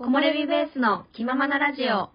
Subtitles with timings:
[0.00, 2.08] 木漏れ日ベースの気ままなラジオ。
[2.08, 2.12] こ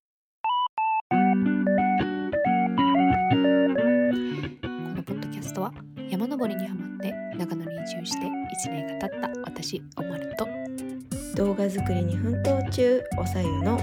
[4.95, 5.71] のポッドキャストは
[6.09, 10.47] 山登りにハマって長野に移住して1年が経った私おまると。
[11.35, 13.79] 動画作りに奮闘中おさゆの。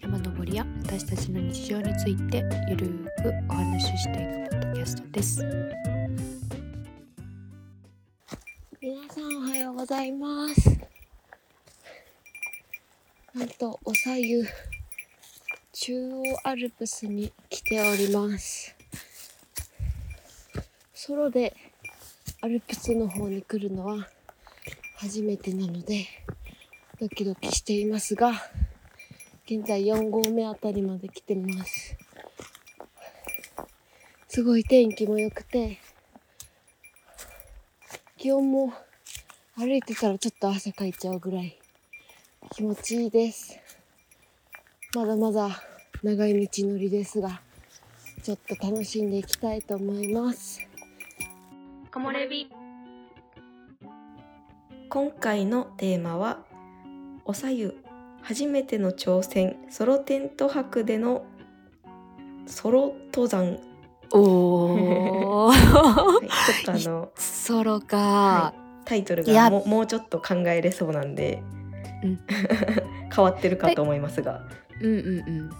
[0.00, 5.44] 山登りや私たちの日常についてゆるーくお話ししていくポッドキャストです。
[8.80, 10.77] 皆さんおはようございます
[13.38, 14.44] なんとおさゆ
[15.72, 18.74] 中央アルプスに来ております。
[20.92, 21.54] ソロで
[22.40, 24.08] アルプスの方に来るのは
[24.96, 26.08] 初めてなので
[26.98, 28.32] ドキドキしていますが
[29.48, 31.96] 現在4合目あたりまで来てます。
[34.26, 35.78] すごい天気も良くて
[38.16, 38.72] 気温も
[39.54, 41.57] 歩いてたらちょっと汗かいちゃうぐらい。
[42.50, 43.58] 気持ちいいです。
[44.94, 45.62] まだまだ
[46.02, 47.40] 長い道のりですが
[48.22, 50.60] ちょっと楽しんでいきたいと思います。
[51.92, 52.50] 木漏れ日。
[54.88, 56.38] 今回のテーマは
[57.24, 57.76] おさゆ
[58.22, 61.24] 初めての挑戦ソロテント泊での
[62.46, 63.58] ソロ登山、
[64.12, 65.52] おー。
[65.52, 71.42] はい、ちょっとあの、 ソロか、はい、タイトルがももうちょっと考えれそうなんで、
[72.02, 72.18] うん。
[73.14, 74.42] 変わってるかと思いますが。
[74.80, 75.50] うんうん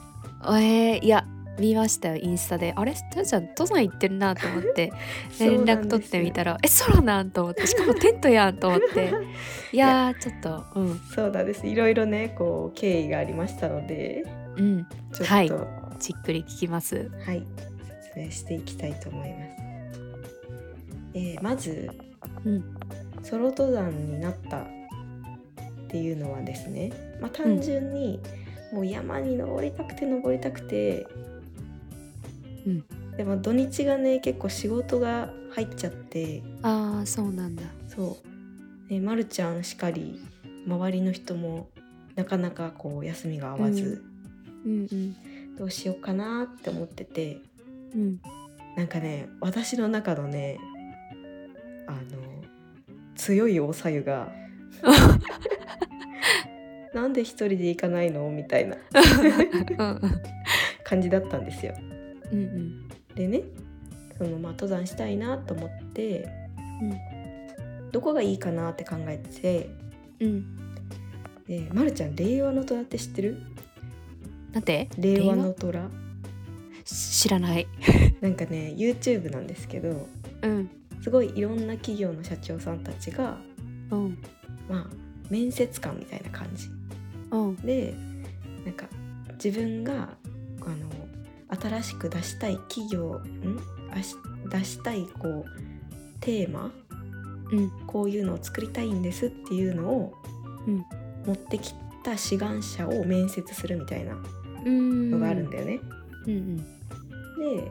[0.46, 0.60] うん。
[0.60, 1.24] えー、いや
[1.58, 2.72] 見ましたよインスタで。
[2.76, 4.92] あれスタちゃん登山行ってるなと思って。
[5.40, 7.66] 連絡取ってみたららえソロなんと思って。
[7.66, 9.12] しかもテントやんと思って。
[9.72, 10.98] いやーちょっとうん。
[11.14, 11.66] そうなんです。
[11.66, 14.24] いろいろねこう経緯がありましたので
[14.56, 14.86] うん。
[15.12, 15.34] ちょっと。
[15.34, 15.52] はい
[15.98, 17.10] じっくり聞きます。
[17.24, 17.44] はい、
[18.04, 19.58] 説明していきたいと思います。
[21.14, 21.90] えーまず、
[22.44, 22.64] うん。
[23.22, 24.66] ソロ登山になった
[25.88, 28.20] っていうのはですね、まあ、単純に
[28.72, 31.06] もう山に登りたくて登りたくて、
[32.66, 32.84] うん。
[33.16, 36.42] でも土日がね結構仕事が入っちゃって。
[36.62, 37.62] ああそうなんだ。
[37.88, 38.18] そ
[38.90, 40.20] う、ね、まるちゃんしかり
[40.66, 41.70] 周りの人も
[42.14, 44.04] なかなかこう休みが合わず、
[44.66, 44.86] うん。
[44.92, 45.16] うん
[45.56, 47.40] どうしようかなって思ってて。
[47.94, 48.20] うん。
[48.76, 50.58] なんかね私の中のね
[51.86, 51.98] あの
[53.16, 54.30] 強いおさゆが
[56.94, 58.28] なんで一人で行かないの？
[58.30, 58.76] みたいな。
[59.78, 60.00] うん。
[60.84, 61.74] 感じだったんですよ。
[62.32, 62.88] うんうん。
[63.14, 63.42] でね
[64.16, 66.28] その、まあ、登山したいなと思って、
[67.92, 69.70] どこがいいかなって考えてて
[70.20, 70.56] うん。
[71.46, 73.42] で、ま、るちゃん令和の虎って知ってる？
[74.52, 74.88] なんて？
[74.98, 75.88] 令和の虎。
[76.84, 77.66] 知らない。
[78.20, 80.08] なんかね YouTube なんですけど
[80.42, 80.70] うん。
[81.02, 83.38] すごいいろんな企業の社長さんたちが
[83.90, 84.18] うん
[84.68, 84.86] まあ
[85.30, 86.68] 面接官みたいな感じ。
[87.30, 87.56] うん。
[87.56, 87.94] で
[88.64, 88.86] なんか
[89.42, 90.10] 自分が
[90.62, 93.58] あの新しく出したい企業ん？
[94.50, 95.50] 出したいこう
[96.20, 96.70] テーマ？
[97.50, 97.70] うん。
[97.86, 100.14] こういうのを作りたいんですっていうのを、
[100.66, 100.84] うん。
[101.26, 104.16] 持ってきた志願者を面接するみたいな
[104.64, 105.10] うん。
[105.10, 105.80] のがあるんだよね。
[106.26, 106.56] うんうん。
[106.56, 107.70] で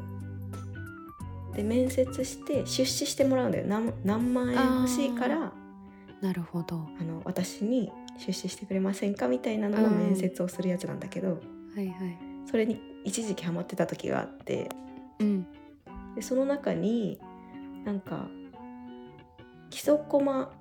[1.55, 3.65] で面接して出資してもらうんだよ。
[3.67, 5.46] 何何万円欲しいから
[6.21, 6.87] なるほど。
[6.99, 11.29] あの私に出資してくれませんかみたいなのの面接をするやつなんだけど、
[11.75, 12.17] はいはい。
[12.49, 14.69] それに一時期ハマってた時があって
[15.19, 15.47] うん。
[16.15, 17.19] でその中に
[17.85, 18.27] なんか
[19.69, 20.51] 木曽駒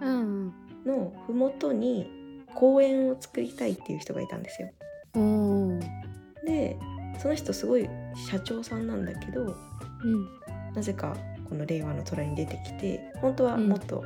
[0.00, 0.52] うん
[0.86, 4.70] の麓に公園を作りたいっていう人がいたんですよ。
[6.46, 6.78] で
[7.18, 7.88] その人すごい
[8.30, 10.38] 社長さんなんだけどうん。
[10.74, 11.16] なぜか
[11.48, 14.04] この令和の虎に出てきて本当はもっと、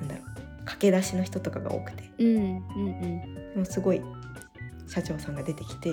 [0.00, 2.10] なんだろう駆け出しの人とかが多くて。
[2.18, 4.00] うんうんでもすごい
[4.86, 5.90] 社長さんが出てきて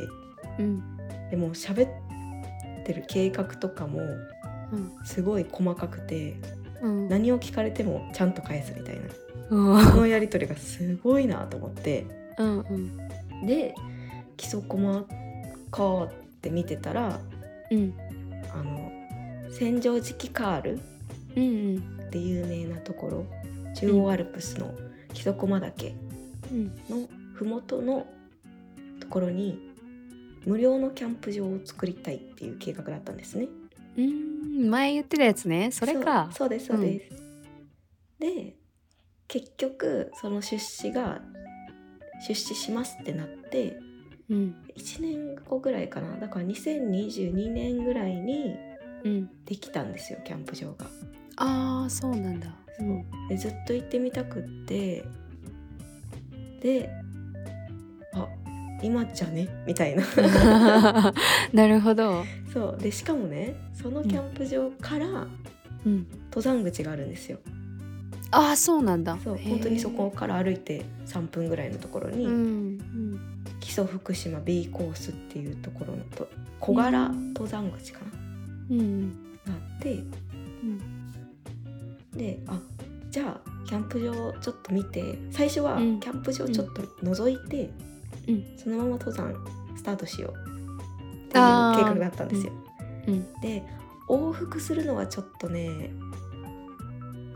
[0.59, 0.97] うん。
[1.29, 4.91] でも喋ってる計画とかもうん。
[5.05, 6.35] すごい細かくて
[6.81, 7.09] うん。
[7.09, 9.01] 何を聞かれてもちゃんと返すみたいな。
[9.49, 9.85] うん。
[9.85, 12.05] そのやり取りがすごいなと思って。
[12.37, 13.47] うんうん。
[13.47, 13.73] で
[14.35, 15.03] 基礎駒
[15.71, 17.19] かって見てたら
[17.71, 17.93] うん。
[18.53, 18.91] あの
[19.51, 20.79] 千畳敷カール
[21.35, 21.47] うんう
[21.79, 22.09] ん。
[22.09, 23.25] で有名なところ
[23.79, 24.73] 中央アルプスの
[25.13, 25.93] 木曽駒岳
[26.51, 28.07] うんの麓の
[28.99, 29.71] ところに
[30.45, 33.47] 無料のキャンプ場を作りたいっていう計画だったんですね。
[33.97, 35.69] うん前言ってたやつね。
[35.71, 36.29] それか。
[36.31, 37.15] そうそうですそうです。
[38.19, 38.55] で
[39.27, 41.21] 結局その出資が
[42.27, 43.77] 出資しますってなって
[44.29, 44.55] うん。
[44.75, 46.17] 1年後ぐらいかな。
[46.17, 48.55] だから2022年ぐらいに
[49.03, 49.29] うん。
[49.45, 50.87] できたんですよキャンプ場が。
[51.35, 52.47] ああそうなんだ
[52.79, 55.03] そうでずっと行ってみたくって
[56.61, 56.89] で
[58.83, 59.47] 今じゃね？
[59.65, 60.03] みたいな
[61.51, 62.23] なるほど。
[62.53, 65.27] そうでしかもねそのキャンプ場から
[65.85, 66.05] うん。
[66.29, 67.39] 登山口があるんですよ
[68.29, 69.17] ああそうなんだ。
[69.23, 72.31] そう本当にそこから歩いて3分ぐらいのところに、うん。
[72.33, 73.19] うん。
[73.59, 76.29] 木曽福島 B コースっていうところのと
[76.59, 78.05] 小柄登山口かな、
[78.69, 79.09] うん。
[79.45, 80.03] があって
[82.17, 82.59] であ
[83.09, 87.69] じゃあキャンプ場ちょっと見て最初はうんキャンプ場ちょっと覗いて、
[88.27, 89.33] うんそのまま登山
[89.75, 92.51] スタートしようっていう計画だったんですよ。
[93.07, 93.41] うん。
[93.41, 93.63] で
[94.09, 95.91] 往復するのはちょっとね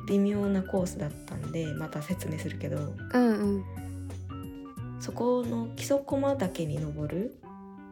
[0.07, 2.77] 微妙なコースだったんでまた説明するけど
[3.13, 3.63] うんうん。
[4.99, 7.35] そこの木曽駒岳に登る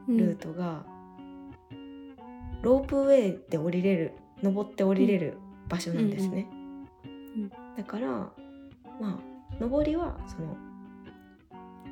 [0.08, 0.84] うんルートが、
[2.62, 5.38] ロープウェイで降りれる登って降りれる
[5.68, 6.48] 場所なんですね。
[6.52, 6.59] うんうん
[7.80, 8.32] だからま
[9.04, 9.18] あ
[9.58, 10.58] 登りはその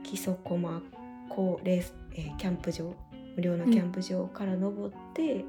[0.03, 0.81] 木曽駒
[1.29, 2.93] こうレース、えーキャンプ場
[3.37, 5.45] 無料のキャンプ場から登って、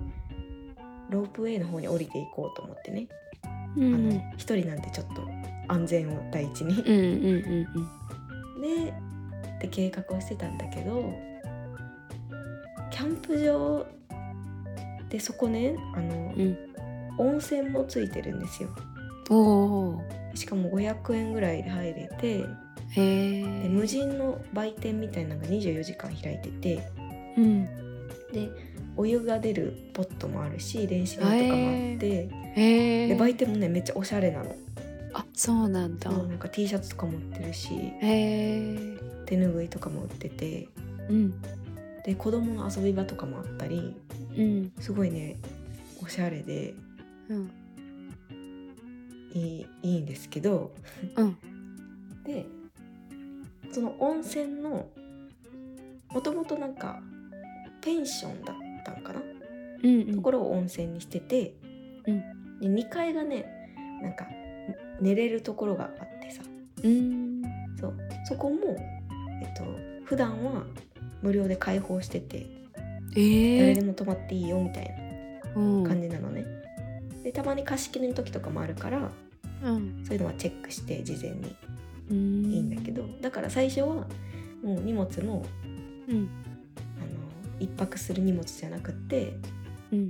[1.08, 3.08] ロープウェイの方に降りていこうと思ってね、
[3.76, 5.23] うんうんあの一人なんでちょっと
[5.67, 6.75] 安全を第一に。
[6.75, 6.88] うん
[7.25, 8.93] うんで
[9.61, 11.12] で計画をしてたんだけど
[12.93, 13.85] キャンプ場
[15.08, 16.58] でそこねあの、うんうん。
[17.19, 18.69] 温泉もついてるんですよ
[19.31, 20.18] おお。
[20.38, 22.44] しかも500円ぐらいで入れて。
[22.94, 26.88] で無人の売店みたいなのが24時間開いてて
[27.37, 27.67] うん。
[28.32, 28.49] で
[28.96, 33.08] お湯が出るポットもあるし電子レンジとかもあって。
[33.08, 34.55] で売店もねめっちゃおしゃれなの
[35.12, 36.11] あそうなんだ。
[36.11, 37.70] なんか T シャツとかも売ってるし。
[38.00, 40.69] 手ぬぐいとかも売ってて
[41.11, 41.35] うん
[42.05, 43.94] で子供の遊び場とかもあったり
[44.37, 45.37] うんすごいね
[46.02, 46.73] おしゃれで
[47.29, 47.50] うん
[49.35, 50.73] いいいいんですけど
[51.17, 51.37] うん。
[52.25, 52.47] で
[53.71, 54.89] その温泉の
[56.13, 57.01] もともとなんか
[57.83, 59.21] ペンションだったんかな、
[59.83, 60.15] うんうん。
[60.15, 61.55] ところを温泉にしてて、
[62.07, 62.61] うん。
[62.61, 63.47] で2階がね
[64.03, 64.27] なんか
[65.01, 66.43] 寝れるところがあってさ。
[66.83, 67.43] うん。
[67.79, 67.97] そう。
[68.25, 68.57] そこも
[69.43, 69.65] えっと
[70.05, 70.65] 普段は
[71.23, 72.47] 無料で開放してて
[73.17, 74.95] ええ誰でも泊まっていいよみたい
[75.57, 75.83] うん。
[75.83, 76.45] な感じなのね。
[77.29, 79.11] でたまに貸し切りの時とかもあるから
[79.63, 80.03] うん。
[80.03, 81.55] そういうのはチェックして事前に。
[82.11, 82.17] うん。
[82.47, 84.07] いいんだけど、だから最初はも
[84.65, 85.45] う荷物も
[86.09, 86.17] うん。
[86.17, 86.27] あの
[87.61, 89.35] 一泊する荷物じゃなくって
[89.93, 90.09] うん。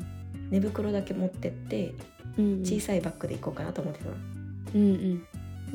[0.49, 1.93] 寝袋だけ持ってって
[2.39, 4.15] うん小さいバッグで行こうかなと思ってたの。
[4.77, 5.27] うん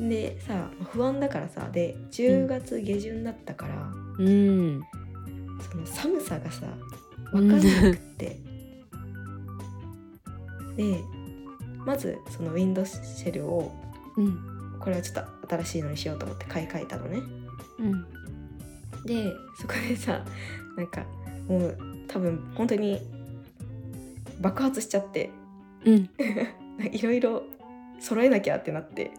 [0.08, 4.26] でさまあ不安だからさで10月下旬だったから、うん。
[4.26, 4.30] う
[4.78, 4.82] ん
[5.70, 6.62] その寒さがさ
[7.32, 8.38] 分かんなくって、
[10.76, 11.00] で
[11.84, 13.72] まずそのウィンドシェルを
[14.16, 14.54] うん。
[14.80, 17.20] これはちょっと新しいのにしようと思って買い替えたのね。
[17.78, 18.02] うん。
[19.06, 20.24] でそこでさ
[20.76, 21.04] なんか
[21.48, 21.76] もう
[22.08, 23.00] 多分本当に
[24.40, 25.30] 爆発しちゃって
[25.84, 26.10] うん。
[26.92, 27.42] いろいろ
[28.00, 29.10] 揃えなきゃってなって。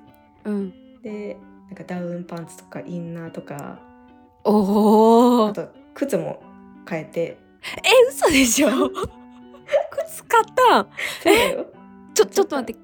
[0.44, 0.73] うん。
[1.01, 1.38] で
[1.68, 3.79] なんかダウンパンツとかインナーとか
[4.44, 6.41] おおあと靴も
[6.88, 7.19] 変えて。
[7.77, 8.69] え嘘でしょ？
[10.07, 10.88] 靴買ったん？
[11.23, 11.65] そうだよ
[12.15, 12.81] ちょちょっと待って。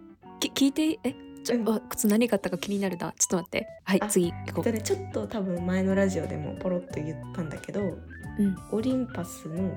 [0.49, 1.15] き聞いてえ？
[1.43, 1.69] ちょ、うん。
[1.69, 3.67] あ靴何買ったか気になるなちょっと待って。
[3.85, 7.97] はいあ次行こえっとねちょっと多分前のラジオでもポロッと言ったんだけど、うん。
[8.71, 9.71] オリンパスの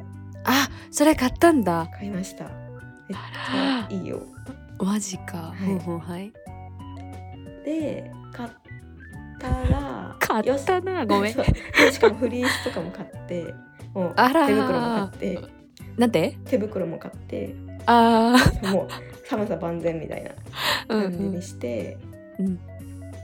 [0.44, 1.88] あそれ買ったんだ。
[1.94, 2.44] 買いました。
[2.44, 2.52] めっ
[3.12, 3.16] ち
[3.48, 4.22] あゃいいよ。
[4.78, 5.78] マジか、はい。
[5.78, 6.32] ほうはい。
[7.64, 8.50] で買っ
[9.38, 11.32] たら買ったなごめん。
[11.32, 13.54] しかもフリースとかも買って
[13.94, 14.48] もうあらー。
[14.48, 15.38] 手袋も買って。
[15.96, 16.36] なんて？
[16.46, 17.54] 手袋も買って。
[17.86, 18.88] あもう
[19.28, 20.30] 寒さ万全みたいな
[20.88, 21.98] 感じにして、
[22.38, 22.58] うん。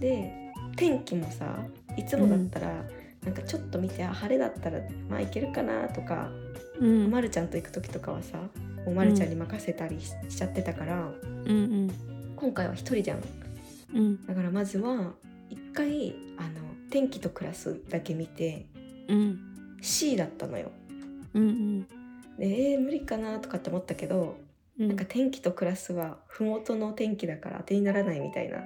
[0.00, 0.32] で
[0.76, 1.58] 天気もさ
[1.96, 2.84] いつもだったら、
[3.24, 4.78] なんかちょっと見てあ晴れだったら
[5.08, 6.30] まあいけるかなとか、
[6.80, 7.10] うん。
[7.10, 8.38] まるちゃんと行く時とかはさ
[8.86, 11.08] もうまるちゃんに任せたりし,、ちゃってたから
[11.44, 11.90] うん
[12.36, 13.18] 今回は一人じゃん。
[13.94, 14.00] うん。
[14.00, 15.12] うんだからまずは
[15.50, 16.48] 一回あの
[16.90, 18.66] 天気とクラスだけ見て
[19.08, 19.38] うん。
[19.82, 20.70] C だったのよ。
[21.34, 21.82] うん。
[21.82, 24.38] でえー無理かなとかって思ったけど、
[24.80, 24.88] うん。
[24.88, 28.58] なんか天気とクラスは麓の天気だから当てにならないみたいな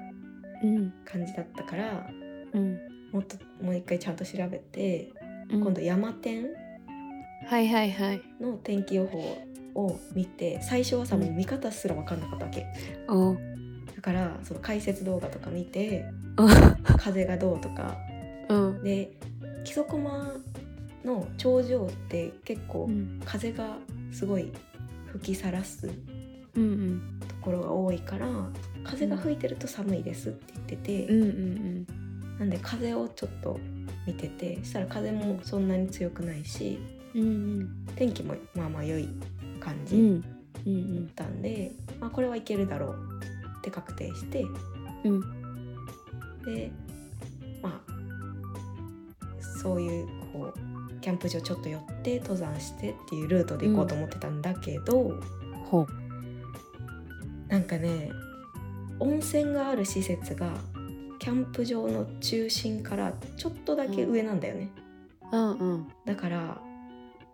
[0.63, 0.93] うん。
[1.05, 2.09] 感じだったから
[2.55, 2.79] うん。
[3.13, 5.13] もっともう一回ちゃんと調べて、
[5.51, 5.61] うん。
[5.61, 6.47] 今度山天
[7.47, 9.19] はいはいはいの天気予報
[9.75, 11.23] を見て最初はさうん。
[11.25, 12.67] もう見方すら分かんなかったわけ。
[13.09, 13.37] お。
[13.95, 16.05] だからその解説動画とか見て
[16.39, 17.97] う風がどうとか。
[18.49, 19.11] うんで
[19.65, 20.35] 木曽駒
[21.07, 23.21] の頂上って結構うん。
[23.25, 23.77] 風が
[24.13, 24.53] すごい
[25.15, 25.89] 吹きさらす
[26.57, 28.27] うんところが多いから
[28.83, 31.87] 風が吹いてると寒いですって言ってて、うんうん
[32.39, 33.61] なんで風をちょっと
[34.09, 36.81] 見ててそしたら風もそんなに強くないし
[37.15, 39.09] うん天気もまあまあ良い
[39.61, 40.29] 感じうんだ
[40.67, 42.99] うんったんで、まあ、これはいけるだろう
[43.59, 44.45] って確定して
[45.05, 45.21] うん。
[46.45, 46.73] で
[47.63, 47.95] まあ
[49.63, 50.74] そういうこう
[51.05, 55.13] キャンプ場ちょっと寄って登山してっていうルートで行こうと思ってたんだけど、
[55.67, 55.87] ほう。
[57.47, 58.11] なんかね
[58.99, 60.55] 温泉がある施設が
[61.19, 64.71] キャンプ場の中心からちょっとだけ上なんだよね、
[65.31, 65.89] うんうん。
[66.07, 66.59] だから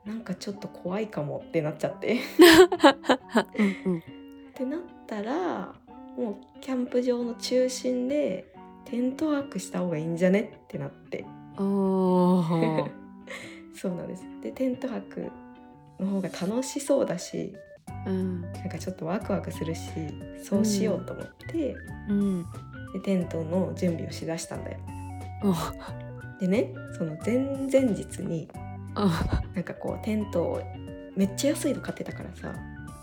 [0.04, 2.18] なんかちょっと怖いかもってなっちゃって。
[3.56, 3.98] うんうん。
[4.00, 4.02] っ
[4.52, 5.76] てなったら
[6.16, 8.52] もうキャンプ場の中心で
[8.84, 11.24] テント泊した方がいいんじゃねってなって。
[11.56, 12.99] おー
[13.80, 14.24] そうなんです。
[14.42, 15.30] でテント泊
[15.98, 17.54] の方が楽しそうだし
[18.06, 18.42] うん。
[18.42, 19.90] なんかちょっとワクワクするし
[20.42, 21.74] そうしようと思って、
[22.08, 22.46] うん。
[22.92, 24.78] でテントの準備をしだしたんだよ。
[25.44, 26.40] お。
[26.40, 28.48] でねその前々日に
[28.94, 30.62] あなんかこうテントを
[31.16, 32.54] めっちゃ安いの買ってたからさ、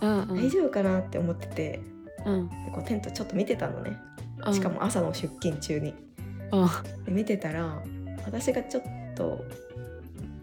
[0.02, 0.36] うんうん。
[0.36, 1.80] 大丈夫かなって思ってて
[2.24, 2.50] うん。
[2.50, 3.98] でこうテントちょっと見てたのね。
[4.46, 4.54] うん。
[4.54, 5.96] しかも朝の出勤中に。
[6.52, 7.82] あで見てたら
[8.26, 8.84] 私がちょっ
[9.16, 9.44] と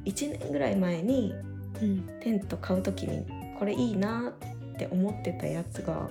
[0.04, 1.34] 1年ぐらい前に
[1.82, 2.08] うん。
[2.20, 3.26] テント買う時に
[3.58, 4.32] これいいな
[4.74, 6.08] って思ってたやつが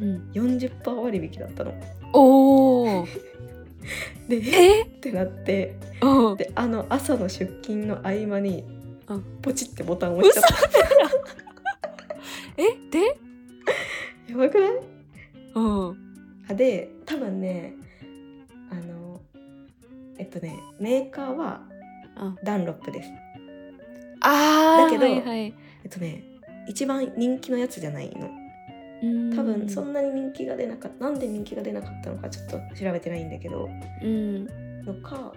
[0.00, 0.30] うん。
[0.32, 1.72] 40%割引だったの。
[2.12, 3.06] おお
[4.28, 4.82] でえ？
[4.82, 6.36] ってなってうん。
[6.36, 8.64] であの朝の出勤の合間に
[9.08, 9.22] うん。
[9.42, 10.56] ポチってボタン押しちゃった。
[12.56, 12.90] え？
[12.90, 13.18] で？
[14.32, 14.70] やばくない？
[15.54, 15.60] う
[15.90, 15.96] ん。
[16.48, 17.74] あで多分ね
[18.70, 19.20] あの
[20.18, 21.60] えっとねメーカーは
[22.16, 22.36] うん。
[22.42, 23.10] ダンロップです。
[24.24, 25.54] あーだけどはいはい。
[25.84, 26.24] えっとね
[26.66, 28.30] 一番人気のやつじゃないの。
[29.02, 29.36] うん。
[29.36, 33.68] 多分そんなに人気が出なかったなんで人気が出なかったのかちょっと調べてないんだけど。
[34.02, 34.46] うん。
[34.84, 35.32] のか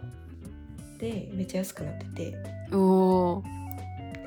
[0.99, 2.37] でめっちゃ安くなってて。
[2.73, 3.43] おー。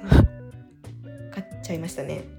[1.32, 2.24] 買っちゃいましたね。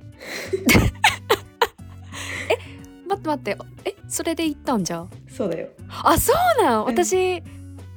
[3.08, 3.58] 待って待って
[3.90, 5.68] えそれで行ったんじゃそうだよ。
[6.04, 6.82] あそうなん？
[6.82, 6.86] うん。
[6.86, 7.42] 私、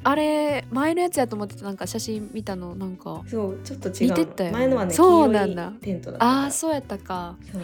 [0.06, 3.22] あれ前のやつやと思ってたなんか写真見たのなんか。
[3.26, 4.14] そうちょっと違う。
[4.14, 5.72] てたよ前のはねそうなんだ。
[5.80, 7.36] テントだったあーそうやったか。
[7.50, 7.62] そう。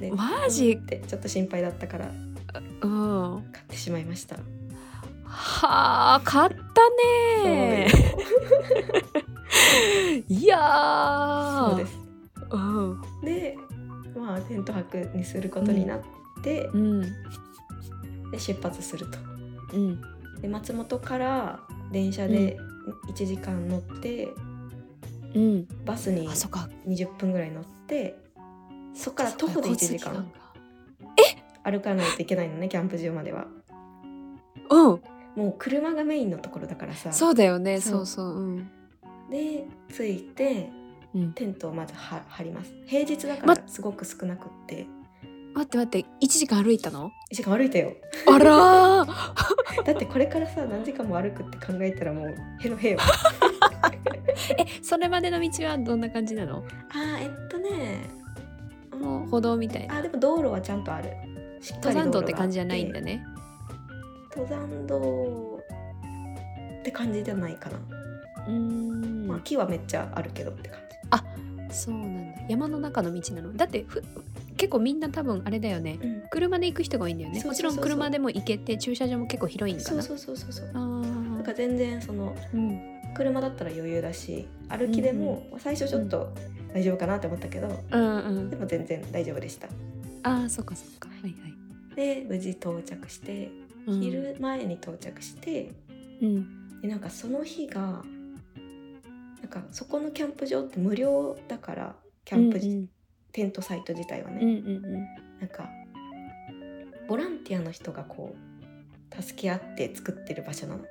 [0.00, 0.72] でマジ？
[0.72, 2.10] ってちょっと心配だったから
[2.80, 3.32] うん。
[3.34, 4.36] は買ってしまいました。
[5.62, 6.56] あ買った
[7.46, 7.88] ね。
[10.28, 11.70] いやー。
[11.70, 11.98] そうです。
[12.50, 13.00] うん。
[13.22, 13.56] で
[14.16, 16.00] まあテント泊にすることになっ
[16.42, 17.00] て、うん。
[18.30, 19.18] で出発すると。
[19.74, 20.00] うん。
[20.40, 21.60] で松本から
[21.92, 22.56] 電車で
[23.08, 24.28] 1時間乗って、
[25.34, 25.68] うん。
[25.84, 26.68] バスにあそっか。
[26.86, 28.18] 20分ぐらい乗って
[28.94, 30.30] そっから徒歩で1時間。
[31.64, 33.46] 歩かないといけないのねキャンプ場までは。
[34.70, 35.02] うん。
[35.36, 37.12] もう車がメインのところだからさ。
[37.12, 37.80] そうだよね。
[37.80, 38.70] そそううそううん。
[39.30, 40.70] で着いて
[41.14, 41.32] うん。
[41.32, 42.72] テントをまずは張ります。
[42.86, 44.86] 平日だかまらすごく少なくって
[45.54, 47.92] 待って待って1時間歩いたの？1時間歩いたよ。
[48.26, 49.06] あらー。
[49.84, 52.98] だってこれからさ何時間も歩くって考えたらもうヘロヘよ。
[54.58, 56.64] えそれまでの道はどんな感じなの？
[56.90, 58.02] あーえっとね。
[58.98, 59.96] もう歩道みたいな。
[59.96, 61.10] あでも道路はちゃんとある。
[61.76, 62.32] 登山道って。
[62.32, 63.24] 感じじゃないんだね。
[64.34, 65.60] 登山道
[66.80, 67.78] って感じじゃないかな、
[68.48, 69.26] うーん。
[69.26, 70.92] まあ木はめっちゃあるけどって感じ。
[71.74, 72.40] そうなんだ。
[72.48, 73.52] 山の中の道なの？
[73.54, 74.02] だってふ
[74.62, 75.98] 結構みんな多分あれだよね。
[76.00, 76.22] うん。
[76.30, 77.42] 車で行く人が多いんだよね。
[77.42, 80.02] もちろん車でも行けて駐車場も結構広いんかな。
[80.04, 80.70] そうそうそうそうそう。
[80.72, 81.38] あー。
[81.38, 82.80] だから全然そのうん。
[83.12, 86.32] 車だったら余裕だし歩きでも最初ちょっと
[86.72, 88.50] 大丈夫かなって思ったけど、うんうん。
[88.50, 89.66] でも全然大丈夫でした。
[90.22, 91.08] ああそっかそっか。
[91.08, 91.54] はいはい。
[91.96, 93.50] で無事到着して
[93.88, 94.00] うん。
[94.00, 95.72] 昼前に到着して、
[96.22, 96.80] うん。
[96.82, 102.88] でなんかその日がなんかそこのキャンプ場って無料だからキャンプ、うん
[103.32, 104.82] テントサイト自体はね、うんうん
[105.40, 105.68] なんか
[107.08, 110.84] ボランティアの人がこう助け合って作ってる場所なの。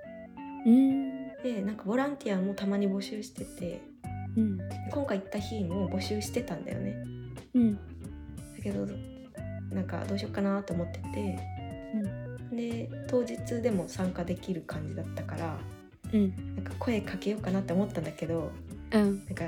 [0.66, 1.28] うん。
[1.42, 3.82] でなんかボランティアもたまに募集してて
[4.36, 4.60] うん。
[4.92, 6.96] 今回行った日も募集してたんだよね。
[7.56, 7.76] うん。
[7.76, 7.82] だ
[8.62, 8.86] けど
[9.74, 11.40] なんかどうしようかなと思ってて、
[12.52, 15.58] で当日でも参加できる感じだったから
[16.14, 16.56] うん。
[16.56, 18.52] なんか声かけようかなって思ったんだけど
[18.92, 19.26] うん。
[19.26, 19.46] なんか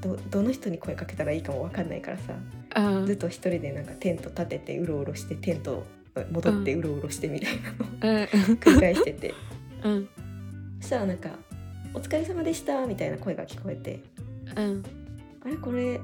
[0.00, 2.34] どどの人に声かけたらいいかも分かんないからさ。
[2.76, 3.06] うん。
[3.06, 5.84] ずっと一人でなんかテント立ててうろうろしてテント
[6.30, 8.24] 戻ってうろうろしてみたいなのをうん。
[8.56, 9.34] 繰り返してて。
[9.84, 10.08] うん。
[10.80, 11.30] そしたらなんか
[11.94, 14.02] 「お疲れ様でした」みたいな声が聞こえて。
[14.56, 14.84] うん。
[15.44, 15.56] あれ？
[15.56, 16.00] これ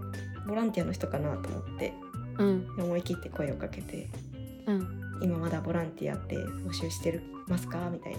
[0.47, 1.93] ボランティアの人かなと思って。
[2.39, 2.77] うん。
[2.77, 4.09] で思い切って声をかけて。
[4.67, 8.13] うん「今まだボランティアって募集してるますか?」みたい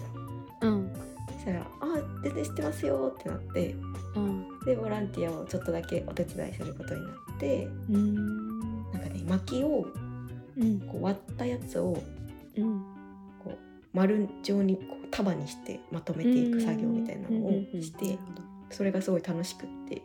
[0.62, 0.70] な。
[0.70, 0.90] うん。
[0.94, 1.15] そ
[1.46, 3.76] ししたら「あ全然知ってますよ」ってなって
[4.16, 4.46] うん。
[4.66, 8.92] でボランティアをちょっとだけお手伝いすることになってうん。
[8.92, 9.86] なんかね薪を
[10.58, 10.80] うん。
[10.82, 12.02] こう割ったやつを
[12.58, 12.80] うん。
[13.44, 13.58] こう
[13.94, 18.18] 丸状にこう束にしてまとめていく作業みたいなのをして
[18.72, 20.02] それがすごい楽しくって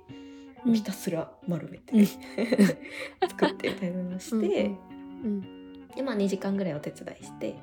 [0.66, 0.74] うん。
[0.74, 2.06] ひたすら丸めてうん。
[3.28, 4.76] 作ってみたいなのをして
[5.24, 7.56] うんでまあ2時間ぐらいお手伝いして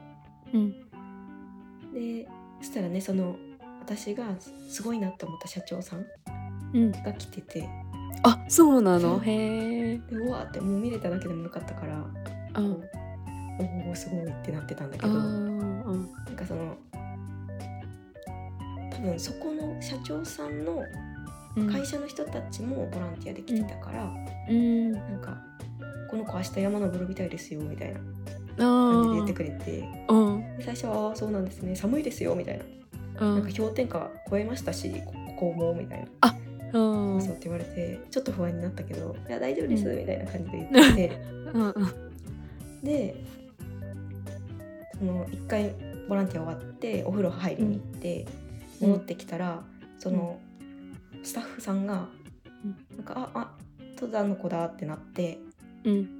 [0.53, 0.71] うん。
[1.93, 2.27] で
[2.59, 3.37] そしたらねその
[3.87, 4.25] 私が
[4.69, 6.05] すごいなって思った社長さん
[6.73, 6.91] うん。
[6.91, 7.67] が来てて。
[8.23, 9.19] あそうなの？
[9.19, 12.03] へえでうわーってもう見れただけでもよかったから
[12.59, 16.75] おおすごいってなってたんだけあどなんんかその
[18.91, 20.83] 多分そこの社長さんの
[21.55, 21.71] うん。
[21.71, 24.03] 会社の人たちもボランティアで来てたから、
[24.49, 24.91] うん。
[24.91, 25.35] なんか
[26.09, 27.99] 「この子明日山登るみたいですよ」みたいな
[28.59, 30.57] あ感じで言ってーくれてうん。
[30.57, 32.86] で最初はあー「そうなんですね寒いですよ」みたいな「うん
[33.25, 36.35] なんか氷点下超えましたしこここも」みたいな。
[36.73, 37.21] うん。
[37.21, 41.21] そうって言われてちょっと不安になったけど「いや大丈夫です」みたいな感じで言ってて。
[41.53, 41.73] うんうん。
[42.83, 43.15] で
[44.99, 45.73] その一回
[46.07, 48.25] ボランティア終わってお風呂入りに行って、
[48.81, 48.89] うん。
[48.89, 49.63] 戻ってきたら
[49.99, 50.39] その
[51.23, 52.07] スタッフさんが
[52.63, 53.51] うん「なんかああ
[53.95, 55.39] 登山の子だ」ってなって
[55.83, 56.16] うん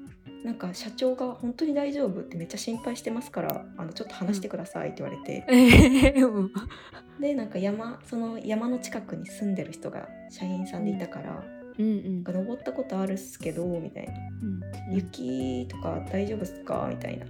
[0.48, 6.52] なんか社長が「本当に大丈夫?」ってめっちゃ心配してますからあのちょっと話してくださいって言われて、えーうん。
[7.20, 11.44] でなんか山その山の近くに住んでる人が社員さんでいたから
[11.78, 12.16] 「うん。
[12.16, 14.14] なんか登ったことあるっすけど」みたいな
[14.90, 17.26] 「雪とか大丈夫っすか?」みたいな。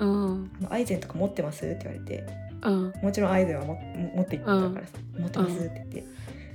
[0.00, 0.50] うん。
[0.60, 2.26] あのアイゼンとか持ってます?」って言われて。
[2.64, 2.92] うん。
[3.02, 6.04] もちろんアイゼンはもも持って行ったからさ「持ってます」って言って。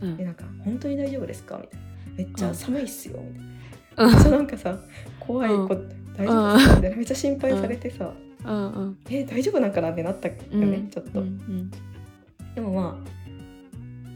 [0.01, 0.17] うん。
[0.17, 1.85] でなんか「本当に大丈夫ですか?」みたいな
[2.17, 4.23] 「めっちゃ寒いっすよ」みたいな。
[4.25, 4.31] うん。
[4.37, 4.77] なんかさ
[5.19, 8.13] 怖い子、うん大丈夫ですかみたいなめっちゃ心配されてさ、
[8.45, 8.71] うん。
[8.71, 10.89] うんえ大丈夫なんかなってなったよね、うん。
[10.89, 11.71] ちょっと、うん
[12.55, 13.09] でもまあ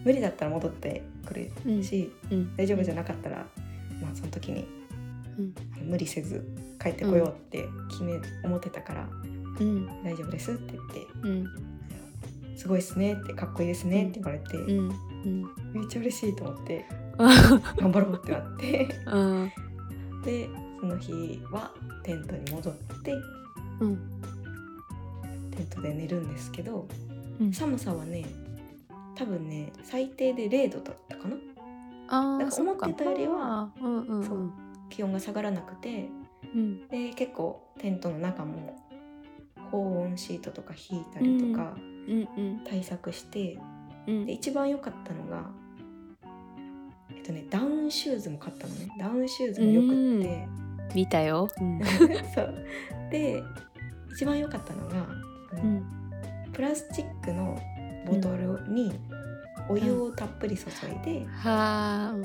[0.03, 1.51] 無理だったら戻ってくる
[1.83, 2.55] し、うん。
[2.55, 3.45] 大丈夫じゃなかったら、
[4.01, 4.65] まあその時に、
[5.83, 6.47] 無理せず
[6.81, 9.09] 帰ってこようって決め、思ってたから
[9.59, 10.03] うん。
[10.03, 11.47] 大丈夫ですって言ってうん。
[12.55, 16.85] すごいっすねってかっこいいですねって言われて、めっちゃ嬉しいと思って
[17.17, 18.87] あ頑張ろうってなって。
[19.05, 19.47] あ
[20.23, 21.71] でその日は
[22.03, 23.13] テントに戻って
[23.79, 23.97] うん。
[25.51, 26.87] テントで寝るんですけど
[27.39, 27.51] うん。
[27.53, 28.25] 寒さはね
[29.15, 31.35] 多分ね最低で0度だったかな。
[32.09, 34.53] ああなんか思ってたよりはうんうんそううん
[34.89, 36.09] 気温が下がらなくて
[36.55, 36.87] うん。
[36.87, 38.79] で結構テントの中も
[39.71, 42.27] 保温シートとか引いたりとかうん。
[42.37, 43.59] うん対策して、
[44.07, 44.25] うん。
[44.25, 45.49] で一番良かったのが
[47.09, 48.87] えっとねダウンシューズも買ったのね。
[48.97, 50.47] ダウンシューズもよくって、
[50.93, 51.49] 見たよ。
[51.59, 51.81] うん。
[52.33, 52.53] そう。
[53.11, 53.43] で
[54.13, 55.07] 一番良かったのが
[55.63, 55.83] うん。
[56.53, 57.57] プラスチックの
[58.05, 58.93] ボトルに
[59.69, 62.15] お湯をたっぷり注いではあ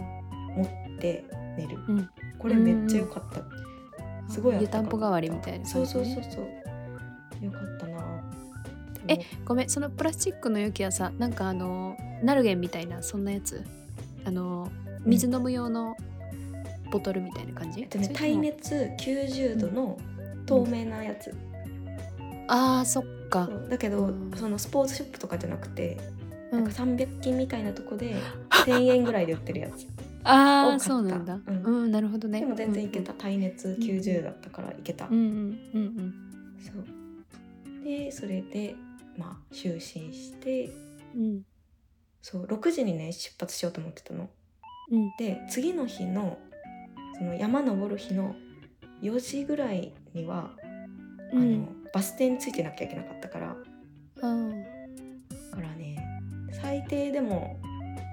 [0.56, 1.24] 持って
[1.56, 2.10] 寝る、うん。
[2.38, 7.44] これめっちゃ良かった、すごい湯たんぽ代わりみたいなそうそうそうそう。
[7.44, 8.22] よかったな。
[9.08, 9.68] えごめん。
[9.68, 13.62] そのプラスチックの容器はさなんかあのナルゲンみたいなそんなやつ？
[14.24, 14.70] あの
[15.04, 15.96] 水飲む用の
[16.92, 19.98] ボトルみたいな感じ、えっとね耐熱90度の
[20.46, 21.34] 透明なやつ、
[22.48, 23.48] あーそっか。
[23.70, 24.30] だけど、うん。
[24.36, 25.98] そのスポーツショップとかじゃなくて、
[26.52, 26.64] うん。
[26.64, 28.14] なんか300均みたいなとこで
[28.50, 29.86] 1000円ぐらいで売ってるやつ。
[30.24, 31.34] ああそうなんだ。
[31.34, 32.40] ううんん、なるほどね。
[32.40, 35.58] でも全然いけた、耐熱90だったからいけた、うんうん。
[35.74, 36.14] うん
[36.60, 37.84] そう。
[37.84, 38.76] でそれで
[39.16, 40.70] まあ就寝して。
[41.16, 41.24] うん。
[41.24, 41.42] うん
[42.20, 42.44] そう。
[42.44, 44.28] 6時にね出発しようと思ってたの。
[44.90, 45.10] うん。
[45.18, 46.38] で次の日の
[47.18, 48.34] その山登る日の
[49.02, 50.50] 4時ぐらいには、
[51.32, 53.56] あのバス停についてなきゃいけなかったから。
[54.22, 54.62] うん
[55.50, 55.96] だからね
[56.52, 57.60] 最低でも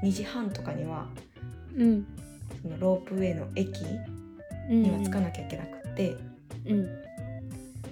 [0.04, 1.08] 2時半とかには
[1.76, 2.06] うん。
[2.62, 3.72] そのロープウェイの駅
[4.70, 4.84] うん。
[4.84, 6.16] には着かなきゃいけなくって、
[6.66, 6.86] うん。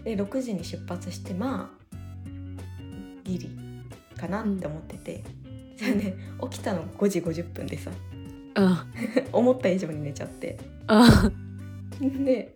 [0.04, 1.78] で6時に出発してまあ
[3.24, 3.50] ギリ
[4.18, 5.24] かなって思ってて、
[5.78, 6.16] それね
[6.50, 7.92] 起きたの5時50分でさ
[8.58, 8.86] あ
[9.32, 10.58] 思った以上に寝ちゃって。
[10.88, 11.30] あ
[12.02, 12.56] で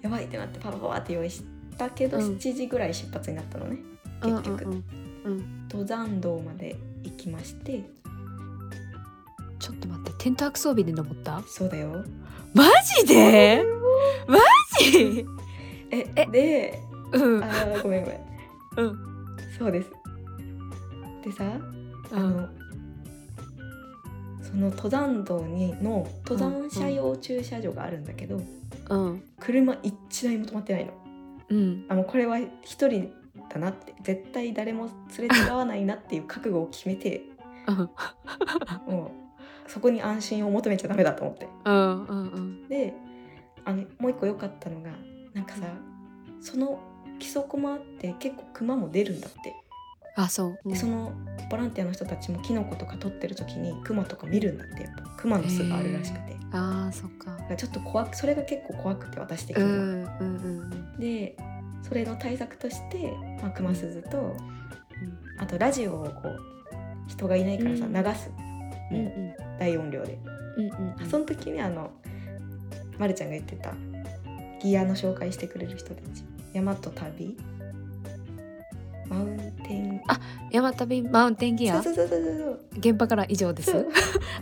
[0.00, 1.42] やばいってなってパパパパって用意し
[1.76, 2.36] たけど、うん。
[2.36, 3.78] 7時ぐらい出発になったのね。
[4.22, 4.84] 結局、うんうん
[5.24, 5.68] うん。
[5.68, 7.82] 登山道まで行きまして。
[9.58, 11.42] ちょっと待ってテント泊装備で登った？
[11.46, 12.04] そうだよ。
[12.54, 12.64] マ
[13.00, 13.62] ジで？
[14.26, 14.38] マ
[14.80, 15.26] ジ？
[15.90, 16.26] ええ？
[16.26, 16.80] で
[17.12, 17.44] うん。
[17.44, 18.20] あーごめんごめん。
[18.76, 18.98] うん。
[19.58, 19.90] そうです。
[21.24, 21.44] でさ
[22.12, 22.48] あの、うん
[24.50, 28.40] その登山道にの登山者用駐車場があるんだけど、
[28.88, 29.22] うん。
[29.38, 29.94] 車一
[30.26, 30.92] 台も止まってないの。
[31.48, 31.84] うん。
[31.88, 33.12] あもうこれは一人
[33.48, 33.94] だなって。
[34.02, 37.22] 絶対誰も連れてがわないなっていう覚悟を決めて
[38.86, 39.12] も
[39.66, 41.48] うそこに安心を求めちゃダメだと思って。
[41.64, 42.68] うんうんうん。
[42.68, 42.94] で
[43.64, 44.90] あのもう一個良かったのが
[45.34, 45.66] なんかさ
[46.40, 46.80] その
[47.18, 49.54] 基礎コマって結構クマも出るんだって、
[50.22, 51.12] あそう、でその
[51.50, 56.36] ボランティアの人たちもキノコとか取ってる時にクマとか見るんだってやっぱクマの巣があるらしくて。
[56.52, 57.38] ああそっか。
[57.56, 59.68] ちょっと怖くそれが結構怖くて私的には。
[59.68, 60.24] うんうんう
[60.74, 61.36] んで
[61.82, 64.36] それの対策として、まあ、クマ鈴と、
[65.38, 66.38] あとラジオをこう
[67.08, 67.92] 人がいないからさ、うん。
[67.94, 68.30] 流す、
[68.92, 70.18] うん大音量で、
[70.56, 71.08] うんうんうん。
[71.08, 71.90] その時にあの、
[72.98, 73.72] ま、るちゃんが言ってた
[74.62, 76.22] ギアの紹介してくれる人たち。
[76.52, 77.36] 山と旅
[79.10, 80.00] マウンテン
[80.50, 81.82] 山旅マウンテンギア？
[81.82, 83.70] そうそうそうそう現場から以上です？
[83.72, 83.88] そう。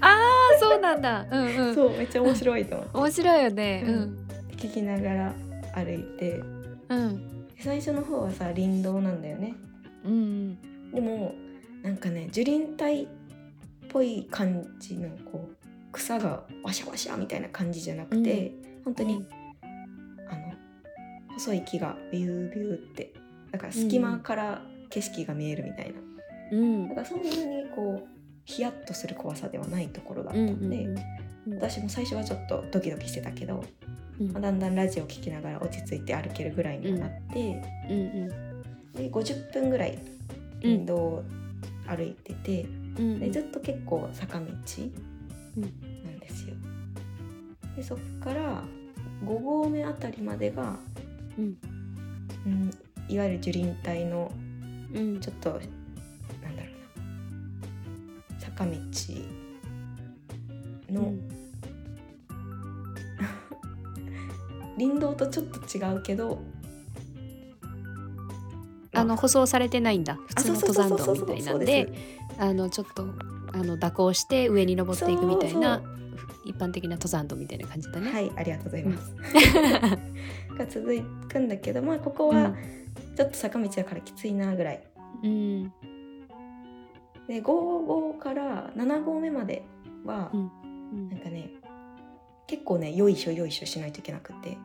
[0.00, 0.16] あ
[0.56, 1.26] あそうなんだ。
[1.30, 1.74] うんうん。
[1.74, 2.98] そうめっちゃ面白いと思って。
[2.98, 3.84] 面白いよね。
[3.86, 3.98] ううん。
[4.00, 5.34] ん聞きながら
[5.74, 6.42] 歩いて。
[6.88, 7.46] うん。
[7.58, 9.54] 最初の方はさ林道なんだよね。
[10.04, 11.34] うんでも
[11.82, 13.08] なんかね樹林帯っ
[13.88, 15.56] ぽい感じのこう
[15.92, 18.52] 草がワシャワシャみたいな感じじゃなくて、
[18.84, 19.24] 本当に、
[20.30, 20.52] あの
[21.34, 23.14] 細い木がビュービューって
[23.50, 26.00] だから隙間から景色が見えるみたいな、
[26.52, 26.88] うん。
[26.88, 28.08] だからそんなにこう
[28.44, 30.84] ヒヤッとする怖さではないところだったうんんで、
[31.46, 31.54] うん。
[31.54, 33.64] 私も最初はちょっとドキドキしてたけど、
[34.20, 34.32] うん。
[34.32, 38.28] まあだんだんラジオ聴きながら落ち着いて歩けるぐらいにはなって、うん
[38.94, 39.98] で50分ぐらい
[40.62, 41.24] 林道を
[41.86, 42.62] 歩いてて、
[42.98, 46.54] うんでずっと結構坂道なんですよ。
[47.76, 48.64] でそっから
[49.24, 50.76] 5合目あたりまでが、
[51.38, 51.56] うん。
[52.46, 52.70] うん
[53.08, 54.30] いわゆる樹林帯の
[54.94, 55.20] うん。
[55.20, 55.60] ちょっとなん
[56.56, 57.00] だろう
[58.38, 58.38] な。
[58.38, 58.72] 坂道
[60.90, 61.12] の、
[64.78, 66.40] 林道とちょっと違うけど
[68.94, 70.14] あの舗装されてないんだ。
[70.14, 71.92] 普あ通の登山道みたいなんで
[72.38, 73.06] あのちょっと
[73.52, 75.82] あの蛇行して上に登っていくみたいな
[76.44, 78.10] 一般的な登山道みたいな感じだね。
[78.10, 78.64] はいありがとう。
[78.66, 79.14] ございます。
[80.56, 82.54] が続くんだけどまあここは
[83.18, 84.82] ちょっと坂道だからきついなぐらい。
[85.24, 85.64] うん。
[87.26, 89.64] で5合から7合目まで
[90.04, 91.08] は、うん。
[91.08, 91.50] なんかね
[92.46, 94.56] 結構ねよいしょよいしょしないといけなくて。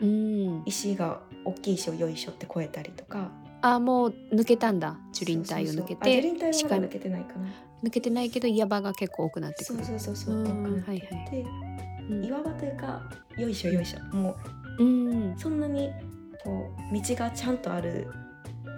[0.00, 3.30] うん、石が大きい石をよいしょって越えたりとか。
[3.60, 4.96] あもう抜けたんだ。
[5.12, 6.22] 樹林帯を抜けて。
[6.22, 7.48] 樹林帯抜けてないかな。
[7.84, 9.84] 抜けてないけど岩場が結構多くなってくる。
[9.84, 10.36] そうそうそうそう。
[10.36, 10.46] うん。
[10.46, 13.02] 多くなってはい岩場というか
[13.36, 14.16] よいしょよいしょ。
[14.16, 14.38] も
[14.78, 15.34] うん。
[15.34, 15.90] うそんなに
[16.44, 18.08] こう道がちゃんとある。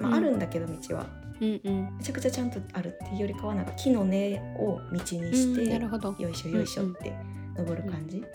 [0.01, 0.15] まあ、うん。
[0.15, 1.07] あるんだけど道は。
[1.41, 1.97] うんうん。
[1.99, 6.15] めちゃくちゃちゃんとあるっていうよりかはなんか木の根を道にして、うんなるほど。
[6.19, 7.13] よいしょよいしょって
[7.57, 8.27] 登る感じ、だ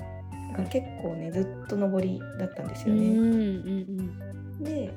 [0.57, 3.33] から結構ねずっと登りだったんですよね、うんう
[4.59, 4.93] んで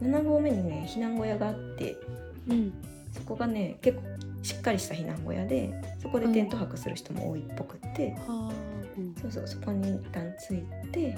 [0.00, 1.96] 7合目にね避難小屋があって
[2.48, 2.52] うん。
[2.52, 2.72] うん
[3.10, 4.04] そこがね結構
[4.42, 8.52] しっかりした避難小屋でそこでテント泊する人も多いっぽくって、はあ。
[8.96, 9.14] うん。
[9.20, 11.16] そうそうそこに一旦着いて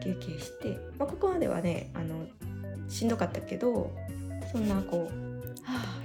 [0.00, 2.26] 休憩して、まあ、ここまではねあの
[2.88, 3.94] しんどかったけど
[4.52, 5.14] そんなこう
[5.64, 6.00] 「はあ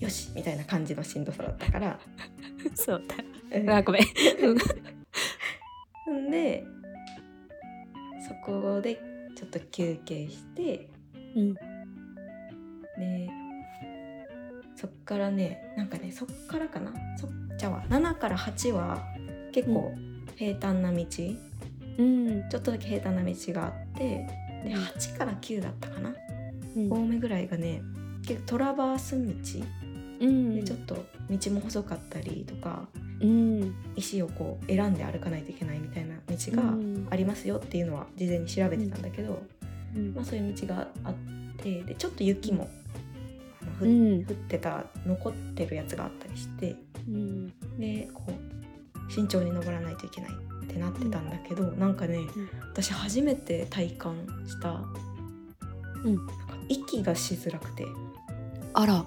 [0.00, 1.98] よし」みたいな感じのしんどさだったから。
[2.74, 3.02] そう。
[3.06, 3.16] だ。
[3.58, 3.70] うん。
[3.70, 4.02] あごめん。
[6.28, 6.30] ん。
[6.30, 6.64] で
[8.28, 8.98] そこで
[9.36, 10.88] ちょっと休憩して
[11.36, 11.54] うん。
[11.54, 11.60] で
[14.74, 16.92] そっからねなんかねそっからかな？
[17.16, 19.02] そっちゃは7から8は
[19.52, 19.92] 結構
[20.36, 21.38] 平坦な道、ち
[21.98, 24.26] うんょっとだけ平坦な道があって
[24.64, 26.14] で8から9だったかな、
[26.76, 26.92] うん。
[26.92, 27.82] 5目ぐらいがね
[28.26, 29.64] 結構トラバース道？
[30.20, 30.56] うん。
[30.56, 30.94] でちょっと
[31.30, 32.88] 道も細かったりとか
[33.20, 33.74] うん。
[33.94, 37.06] 石をこう選んで歩かないといけないみたいな道がうん。
[37.10, 39.42] ありますよっていうのは事前に調べてたんだけど、
[39.94, 40.14] うん。
[40.14, 41.14] まあ、そういう道があっ
[41.58, 42.68] てでちょっと雪も
[43.80, 46.76] 降ってた残ってるやつがあったりして
[47.08, 47.48] うん。
[47.78, 50.30] でこう慎重に登らないといけない
[50.68, 52.20] ってなってたんだけど、なんかね
[52.72, 54.82] 私初めて体感した、
[56.04, 56.16] うん。
[56.16, 56.32] なんか
[56.68, 57.86] 息がしづらくて。
[58.74, 59.04] あら。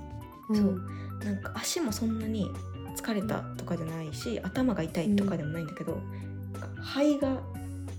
[0.54, 0.82] そう。
[1.24, 2.50] なんか足もそんなに
[2.96, 6.02] 疲れたとかじゃないし頭が痛いとかでもないんだけど、
[6.54, 7.40] なんか肺が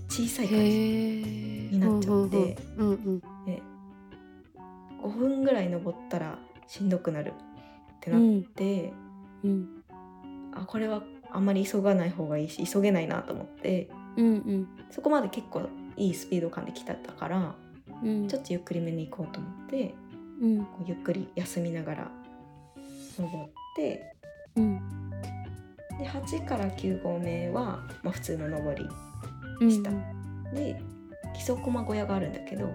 [0.09, 3.61] 小さい感じにになっちゃってうんうんで
[5.01, 8.43] 5分ぐらい登ったらしんどくなるってうなっん。
[8.43, 8.91] て、
[9.43, 9.83] うん。
[10.53, 11.01] あこれは
[11.33, 14.67] あんまり急がない方がいいし急げないなと思ってうんうん。
[14.89, 15.67] そこまで結構
[15.97, 17.55] いいスピード感で来たったから
[18.03, 18.27] うん。
[18.27, 19.93] ちょっとゆっくりめに行こうと思って
[20.41, 20.57] うん。
[20.59, 22.11] こうゆっくり休みながら
[23.17, 24.15] 登って
[24.55, 24.79] うん。
[25.97, 28.87] で8から9合目は、まあ、普通の登り
[29.61, 29.91] うんした。
[30.53, 30.81] で
[31.33, 32.69] 基礎駒小屋があるんだけど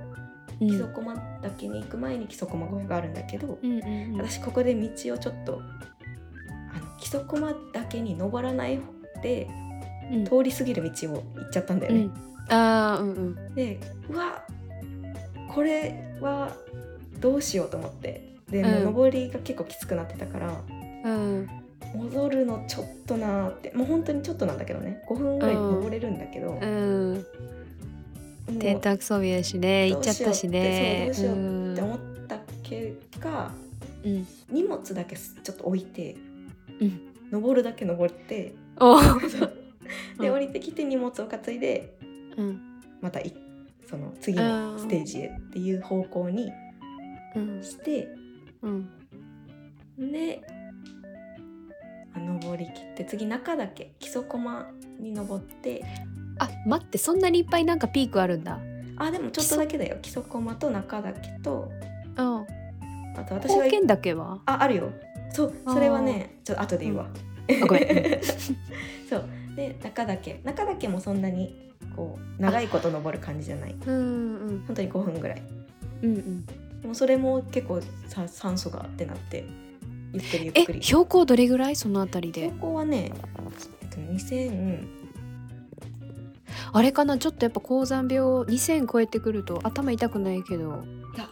[0.60, 0.68] うん。
[0.68, 4.16] 木曽駒岳に行く前に木曽駒小屋があるんだけど、うんうんうん。
[4.16, 5.60] 私ここで道をちょっと
[6.98, 8.78] 木曽駒岳に登らない
[9.22, 9.48] で
[10.12, 10.24] うん。
[10.24, 12.00] 通り過ぎる道を行っちゃったんだよね。
[12.00, 12.12] うん。
[12.48, 13.54] あーうんうん。
[13.54, 14.42] でうわ
[15.48, 16.52] これは
[17.20, 18.36] どうしようと思って。
[18.50, 20.60] でも登りが結構きつくなってたから、
[21.04, 21.48] うん。
[21.94, 23.72] 戻るのちょっとなーって。
[23.74, 25.02] もう本当にちょっとなんだけどね。
[25.08, 27.14] 5分ぐらい登れるんだけど、もうん。
[27.16, 27.26] う
[28.58, 29.88] 天卓装備やしね。
[29.88, 31.06] 行っちゃったしね。
[31.06, 31.84] どうしようってそうどうしようってん。
[31.84, 33.52] 思った結果
[34.04, 34.26] うん。
[34.50, 36.25] 荷物だけちょっと置いて、うん
[37.30, 38.54] 登るだけ登って
[40.20, 40.34] でうん。
[40.34, 41.96] 降りてきて荷物を担いで
[42.36, 42.60] うん。
[43.00, 43.34] またい
[43.88, 46.50] その次のステージへっていう方向に
[47.34, 47.62] うん。
[47.62, 48.08] して
[48.62, 48.88] うん。
[49.98, 50.42] で
[52.14, 55.84] あ登りきって次中岳木曽駒に登って。
[56.38, 58.60] あ待ってそんなにいっぱいなんかピークあるんだ。
[58.98, 59.96] あでもちょっとだけだよ。
[60.02, 61.70] 木曽駒と中岳と
[62.16, 62.46] うん。
[63.16, 64.40] あと私が宝剣岳は？
[64.46, 64.92] ああるよ
[65.36, 67.08] そうそれはねちょっと後で言うわ、
[67.62, 67.84] あごめん。
[69.08, 69.24] そう。
[69.54, 70.40] で中岳。
[70.44, 73.74] 中岳もそんなにこう長いこと登る感じじゃない。
[73.86, 74.64] うんうん。
[74.66, 75.42] 本当に5分ぐらい。
[76.02, 76.46] うんうん。
[76.46, 79.44] でもそれも結構さ酸素がってなって
[80.12, 80.82] ゆっくりゆっえくり。
[80.82, 81.76] 標高どれぐらい？
[81.76, 82.42] そのあたりで。
[82.42, 83.12] 標高はね、
[83.82, 84.86] えっと、2000
[86.72, 87.16] あれかな？
[87.18, 90.84] ちょっとやっぱ高山病2000超えてくると頭痛くないけど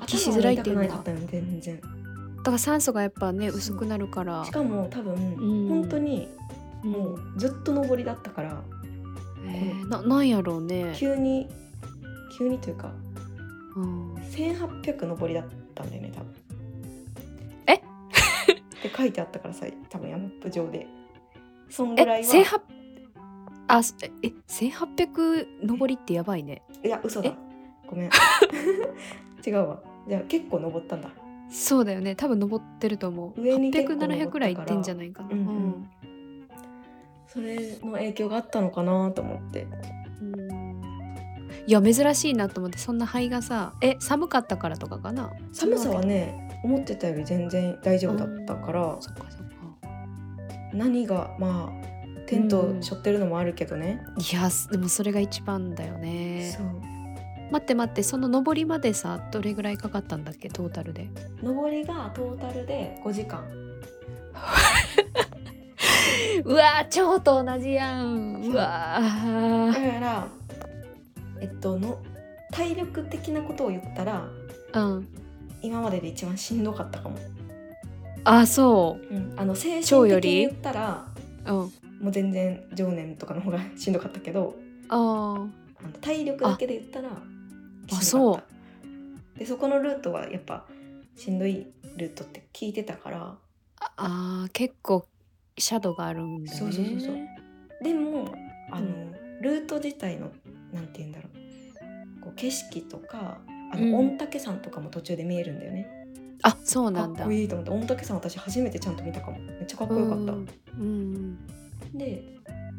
[0.02, 1.80] 息しづらいっていうのは頭は痛くなかったよ全然。
[1.80, 1.88] だ
[2.44, 4.44] から酸素がやっぱね薄くなるから。
[4.44, 5.68] しかも多分、ん。
[5.68, 6.28] 本当に
[6.84, 6.90] うん。
[6.92, 8.62] もうずっと登りだったから
[9.46, 10.92] えーななんやろうね。
[10.96, 11.48] 急に
[12.36, 12.92] 急にというか
[13.76, 14.14] うん。
[14.14, 16.34] 1800登りだったんだよね多分。
[17.66, 17.74] え？
[17.74, 17.78] っ
[18.82, 20.86] て書いてあったからさ多分ヤマップ上で。
[21.70, 22.28] そんぐえらいは。
[22.28, 22.60] 1800
[23.66, 26.62] あすえ1800登りってやばいね。
[26.84, 27.32] いや嘘だ。
[27.86, 28.10] ごめん。
[29.46, 29.82] 違うわ。
[30.06, 31.10] じゃあ結構登ったんだ
[31.50, 32.14] そうだよね。
[32.16, 33.40] 多分登ってると思う。
[33.40, 34.28] 上に結構登ったから。
[34.28, 35.38] 800700ぐらい行ってんじゃないかなうん。
[35.38, 35.88] うん。
[37.26, 39.66] それの影響があったのかなと思って。
[40.20, 40.82] うん。
[41.66, 42.78] いや珍しいなと思って。
[42.78, 45.32] そんな肺がさえ寒かったからとかかな？
[45.52, 48.96] 寒さはね思ってたより全然大丈夫だったから。
[49.00, 49.54] そっかそっか。
[50.72, 56.54] 何がまあテント背負ってるのもあるけどね、いやでもそれが一番だよね。
[56.56, 56.93] そう
[57.50, 61.08] 待って待ってその登りまでさどれぐらいかかったんだっけトータルで？
[61.42, 63.44] 登りがトータルで5時間。
[66.44, 68.42] うわー超と同じやん。
[68.42, 68.48] う。
[68.48, 68.60] わだ
[69.80, 70.26] から
[71.40, 71.98] えっとの
[72.50, 75.08] 体力的なことを言ったらーうん。
[75.62, 77.16] 今までで一番しんどかったかも、
[78.24, 79.14] あそう。
[79.14, 81.06] ん、あの精超より神的に言ったら
[81.46, 81.56] ううん。
[81.56, 81.70] も
[82.10, 84.56] う全然常年とかの方がしんどかったけど
[84.88, 84.98] あー。
[84.98, 85.02] あ
[85.86, 87.10] の体力だけで言ったら
[87.92, 88.44] あしんどかっ
[89.34, 89.38] た。
[89.38, 90.64] でそこのルートはやっぱ
[91.16, 91.66] しんどい
[91.96, 93.34] ルートって聞いてたから。
[93.96, 95.06] あー結構
[95.58, 96.58] シャドウがあるんだね。
[96.58, 97.16] そうそうそうそう。
[97.82, 98.34] でも
[98.70, 99.12] あの、うん。
[99.42, 100.30] ルート自体の
[100.72, 102.20] なんて言うんだろう。
[102.22, 103.38] こう景色とか
[103.72, 103.92] あうん。
[103.92, 105.88] の御嶽山とかも途中で見えるんだよね、
[106.42, 107.24] あそうかっなんだ。
[107.24, 109.38] こいいと思って御嶽山私初めてちゃんと見たかも。
[109.38, 111.38] めっちゃかっこよかった、うんうん
[111.92, 112.24] で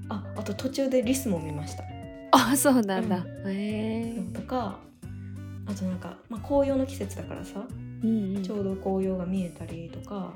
[0.09, 1.83] ああと途中でリスも見ました。
[2.31, 4.79] あそうなんだ、うへえとか
[5.67, 7.65] あとなんか、まあ、紅葉の季節だからさ
[8.03, 8.43] うんうん。
[8.43, 10.33] ちょうど紅葉が見えたりとか,、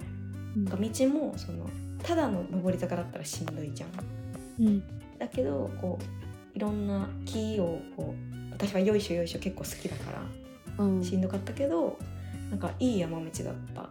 [0.56, 1.70] なんか道もその
[2.04, 4.65] ただの上り坂だったらしんどいじゃん。
[4.65, 4.84] うん。
[5.18, 10.12] だけどこういろんな木をこう私はよいしょよいしょ結構好きだか
[10.78, 11.04] らうん。
[11.04, 11.98] しんどかったけど
[12.50, 13.89] なんかいい山道だった。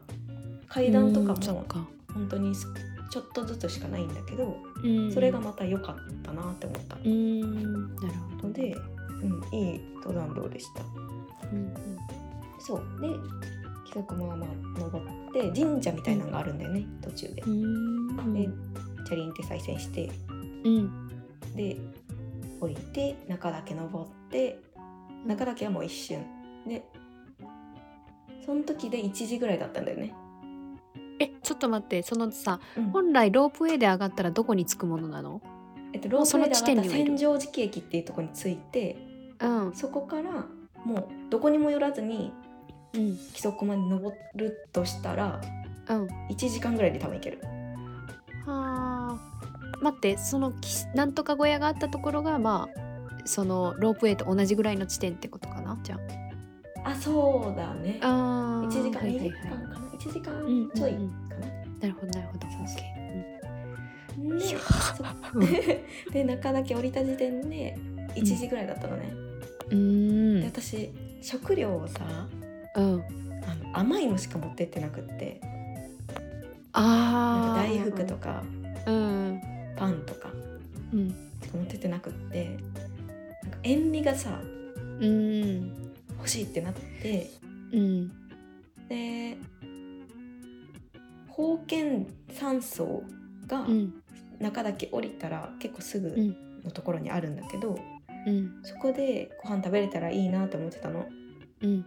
[0.68, 1.64] 階段とかも
[2.12, 2.66] 本当にす
[3.10, 5.12] ちょっとずつしかないんだけどうん。
[5.12, 6.96] それがまた良かったなって思った。
[7.04, 7.94] うん。
[7.96, 8.48] なるほど。
[8.48, 8.76] ので、
[9.22, 10.82] うん、いい登山道でした
[11.52, 11.74] うん。
[12.58, 13.00] そう。
[13.00, 13.08] で
[13.86, 17.42] 木曽駒はまあ登って神社みたいなのがあるんだよね途中で。
[17.42, 18.34] うん。
[18.34, 18.48] で
[19.06, 20.10] チャリンって再生して。
[20.64, 21.08] うん。
[21.54, 21.76] で
[22.60, 24.60] 降りて中岳登って
[25.26, 26.24] 中岳はもう一瞬。
[26.66, 26.84] で
[28.44, 30.14] その時で1時ぐらいだったんだよね、
[31.18, 32.84] えちょっと待ってそのさうん。
[32.90, 35.42] 本来ロープウェイで上がったらどこに着くものなの？
[35.92, 38.96] えっと、ロープウェイで上がった千畳敷駅っていうところに着いて
[39.40, 39.72] うん。
[39.74, 40.46] そこから
[40.84, 42.32] もうどこにも寄らずに
[42.94, 43.18] うん。
[43.34, 45.40] 木曽駒に登るとしたら
[45.88, 46.06] うん。
[46.30, 47.40] 1時間ぐらいで多分行ける。
[48.46, 49.18] はあ。
[49.80, 52.78] 待ってそのきなんとか小屋があったところがまあ
[53.24, 55.98] そのロープウェイと同じぐらいの地点ってことかなじゃ
[56.84, 56.94] あ。
[56.94, 57.98] そうだね。
[58.02, 61.46] ああ1時間、はい2はいはい時間かな1時間うんちょいうんうんかな、
[61.80, 62.46] なるほどなるほど。
[62.46, 62.88] そうそう
[65.46, 67.76] でで中岳降りた時点で
[68.14, 69.27] 1時ぐらいだったのね、う
[69.76, 70.40] ん。
[70.40, 70.90] で私
[71.22, 72.00] 食料をさ
[72.76, 73.04] うん。
[73.46, 75.40] あの甘いのしか持ってってなくって。
[75.42, 78.42] なんああか大福とか
[78.86, 79.40] うん。
[79.76, 80.30] パンとか
[80.92, 81.10] うん。
[81.42, 82.58] しか持ってってなくって。
[83.42, 84.40] なんか塩味がさ
[85.00, 87.30] うん欲しいってなって。
[87.72, 88.08] うん。
[88.88, 89.36] で
[91.28, 93.02] 宝剣山荘
[93.46, 94.02] がうん。
[94.40, 96.36] 中だけ降りたら結構すぐうん。
[96.64, 97.78] のところにあるんだけど、
[98.26, 98.60] うん。
[98.62, 101.06] そこでご飯食べれたらいいなって思ってたの。
[101.62, 101.84] うん。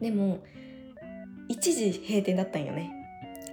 [0.00, 0.38] でも
[1.48, 2.92] 1時閉店だったんよね。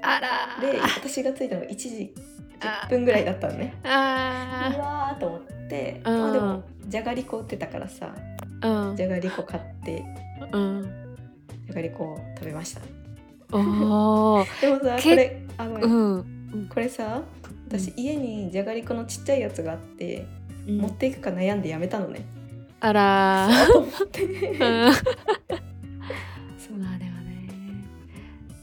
[0.01, 2.13] あらで私が着いたのが1時
[2.59, 3.73] 10分ぐらいだったのね。
[3.83, 6.19] うあわーと思って、うん。
[6.19, 8.95] まあでもじゃがりこ売ってたからさーうん。
[8.95, 10.03] じゃがりこ買って
[10.51, 11.17] うん。
[11.65, 12.81] じゃがりこを食べました。
[13.51, 14.45] でも
[14.83, 16.67] さけこれあごめん、うん。
[16.67, 17.21] これさ
[17.67, 22.25] 私家にじゃがりこのちっちゃいやつがあって、うん持っていくか悩んでやめたのね、
[22.79, 23.71] あらー。
[23.71, 24.23] と思って。
[24.23, 24.93] うん。
[24.93, 26.77] そう。
[26.77, 27.49] まあでもね。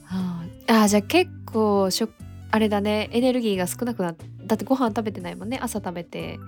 [0.08, 0.82] あー。
[0.82, 2.08] あーじゃあ結構しょ
[2.50, 3.08] あれだね。
[3.12, 5.58] エネルギーが少なくなっだってご飯食べてないもんね。
[5.60, 6.38] 朝食べて。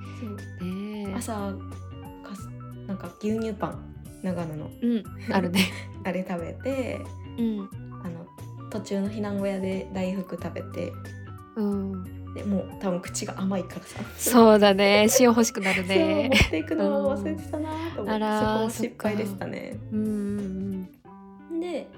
[0.60, 1.14] ねえ。
[1.14, 1.32] 朝
[2.22, 2.48] かす
[2.86, 3.94] なんか牛乳パン。
[4.22, 4.70] 長野の。
[4.82, 5.04] うん。
[5.32, 5.70] あるね。
[6.04, 7.00] あれ食べて。
[7.38, 7.68] うん。
[8.04, 8.26] あの
[8.70, 10.92] 途中の避難小屋で大福食べて。
[11.56, 14.00] うんでもう多分口が甘いからさ。
[14.16, 15.06] そうだね。
[15.20, 16.30] 塩欲しくなるね。
[16.32, 19.78] 持っていくのを忘れてたなと思って、そこも失敗でしたね。
[19.92, 20.88] うん
[21.50, 21.88] うんで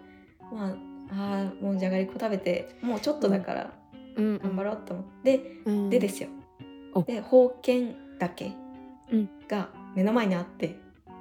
[0.53, 0.77] まあ
[1.11, 3.71] あーもうじゃがりこ食べてもうちょっとだから
[4.17, 5.91] 頑張ろうと思って、うん。
[5.91, 6.29] でですよ。
[6.95, 7.03] お。
[7.03, 8.53] で宝剣岳
[9.11, 9.29] うん。
[9.49, 10.77] が目の前にあって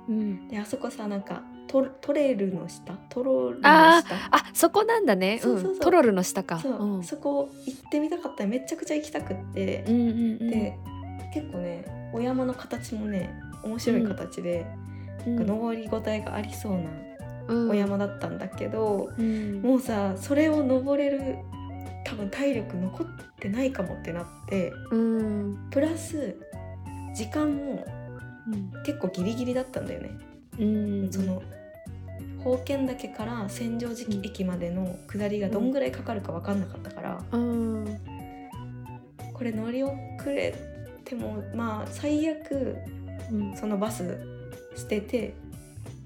[0.10, 0.48] うん。
[0.48, 2.94] であそこさなんかトトレールの下？
[3.10, 5.40] トロールのあ下あそこなんだね。
[5.42, 5.74] そうそうそう。
[5.74, 5.80] うん。
[5.80, 6.60] トロルの下か。
[6.60, 7.04] そう、うん。
[7.04, 8.44] そこ行ってみたかった。
[8.44, 9.84] らめちゃくちゃ行きたくって。
[9.88, 10.12] う、んうんう
[10.46, 10.78] んで
[11.34, 14.66] 結構ねお山の形もね面白い形で、
[15.26, 15.36] うん。
[15.36, 16.80] なんか登りごたえがありそうな
[17.48, 17.72] うん。
[17.72, 19.62] お山だったんだけど、うん。
[19.62, 21.38] もうさそれを登れる
[22.06, 23.08] 多分体力残っ
[23.40, 25.68] てないかもってなってうん。
[25.72, 26.36] プラス
[27.16, 27.86] 時間も
[28.48, 28.72] うん。
[28.86, 30.12] 結構ギリギリだったんだよね。
[30.60, 31.12] うん。
[31.12, 31.42] その
[32.40, 38.00] 宝剣岳から千畳敷駅までの下りがどんぐらいかかるか分かんなかったから、うん
[39.34, 39.96] これ乗り遅
[40.28, 40.56] れ
[41.04, 42.78] てもまあ最悪
[43.32, 43.58] うん。
[43.58, 44.20] そのバス
[44.76, 45.34] 捨てて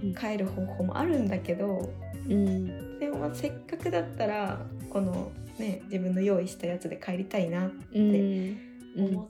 [0.03, 0.15] うん。
[0.15, 1.91] 帰る方法もあるんだけど
[2.27, 2.99] うん。
[2.99, 4.59] でもまあせっかくだったら
[4.89, 8.57] このね自分の用意したやつで帰りたいなってうん。
[8.97, 9.27] 思っ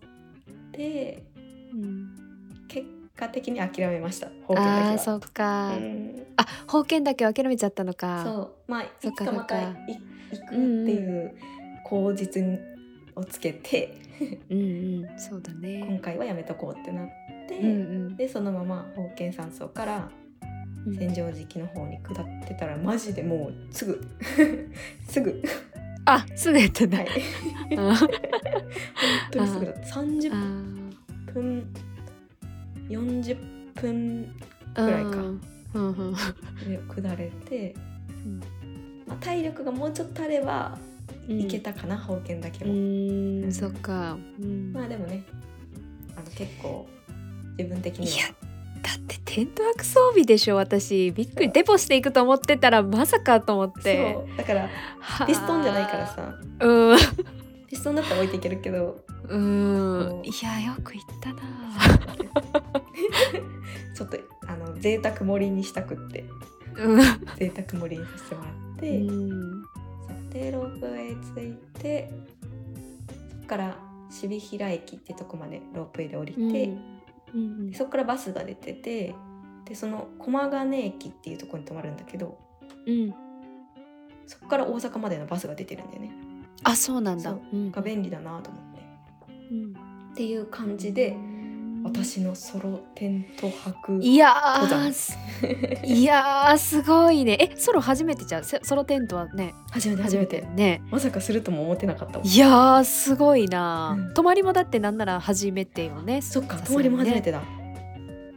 [0.71, 1.23] て、
[1.73, 2.15] うん。
[2.15, 2.18] 結
[3.19, 4.27] 果的に諦めました。
[4.47, 4.91] 宝剣だけは。
[4.91, 6.25] あーそっか、うん。
[6.37, 8.23] あ宝剣だけは諦めちゃったのか。
[8.23, 8.31] そ
[8.67, 8.71] う。
[8.71, 11.35] まあいつかまた行くっていう
[11.85, 12.43] 口実
[13.15, 13.97] をつけて、
[14.49, 15.19] うんうん。
[15.19, 17.07] そうだ今ね回はやめとこうってなっ
[17.47, 17.71] て、うんう
[18.11, 18.15] ん。
[18.15, 20.09] でそのまま宝剣山荘から
[20.85, 20.97] うん。
[20.97, 24.01] 千畳敷の方に下ってたらマジでもうすぐ。
[25.09, 25.41] すぐ。
[26.05, 27.07] あすぐやったんだ、はい。
[27.77, 28.09] あ 本
[29.31, 29.81] 当にすぐだった。
[29.81, 31.67] 30あ分
[32.89, 33.37] 40
[33.75, 35.09] 分ーぐらいか。
[35.09, 35.41] うん。
[35.73, 36.13] うんうん。
[36.13, 37.75] で下れて、
[38.25, 38.39] うん。
[39.07, 40.77] まあ、体力がもうちょっとあれば
[41.27, 42.67] うんいけたかな、宝剣だけう
[43.45, 44.73] も、そっか、うん。
[44.73, 45.23] まあでもね
[46.15, 46.87] あの結構
[47.57, 48.33] 自分的にいやは
[48.81, 51.11] だってテント泊装備でしょ私。
[51.11, 54.13] びっくりデポしていくと思ってたらまさかと思って。
[54.13, 54.37] そう。
[54.37, 54.61] だから
[54.99, 55.25] はあ。
[55.27, 56.35] ピストンじゃないからさ。
[56.61, 56.97] うん。
[57.67, 59.03] ピストンだったら置いていけるけど。
[59.27, 60.21] うん。
[60.23, 62.78] いやよく言ったな
[63.95, 66.25] ちょっとあの贅沢盛りにしたくって。
[66.77, 66.99] うん。
[67.37, 69.63] 贅沢盛りにさせてもらって、うん。
[69.63, 70.33] そう。
[70.33, 72.11] でロープウェイ着いて
[73.33, 73.77] そこから
[74.09, 76.73] 渋平駅ってとこまでロープウェイで降りて、
[77.33, 77.71] うん。
[77.71, 79.15] でそこからバスが出てて
[79.65, 82.37] でその駒ヶ根駅っていうところに止まるんだけど
[82.85, 83.13] うん。
[84.27, 86.11] そこから大阪までのバスが出てるんだよね。
[86.63, 87.35] あそうなんだ。
[87.53, 88.81] が便利だなと思って。
[89.51, 89.73] うん。
[90.11, 91.15] っていう感じで
[91.83, 95.17] 私のソロテント泊いやーす
[95.83, 97.37] いやーすごいね。
[97.39, 100.41] えソロ初めてじゃソロテントはね初めて初めて。
[100.55, 100.81] ね。
[100.91, 102.27] まさかするとも思ってなかったもん。
[102.27, 104.13] いやーすごいな、うん。
[104.13, 106.21] 泊まりもだってなんなら初めてよね。
[106.21, 106.63] そっかね。
[106.65, 107.41] 泊まりも初めてだ。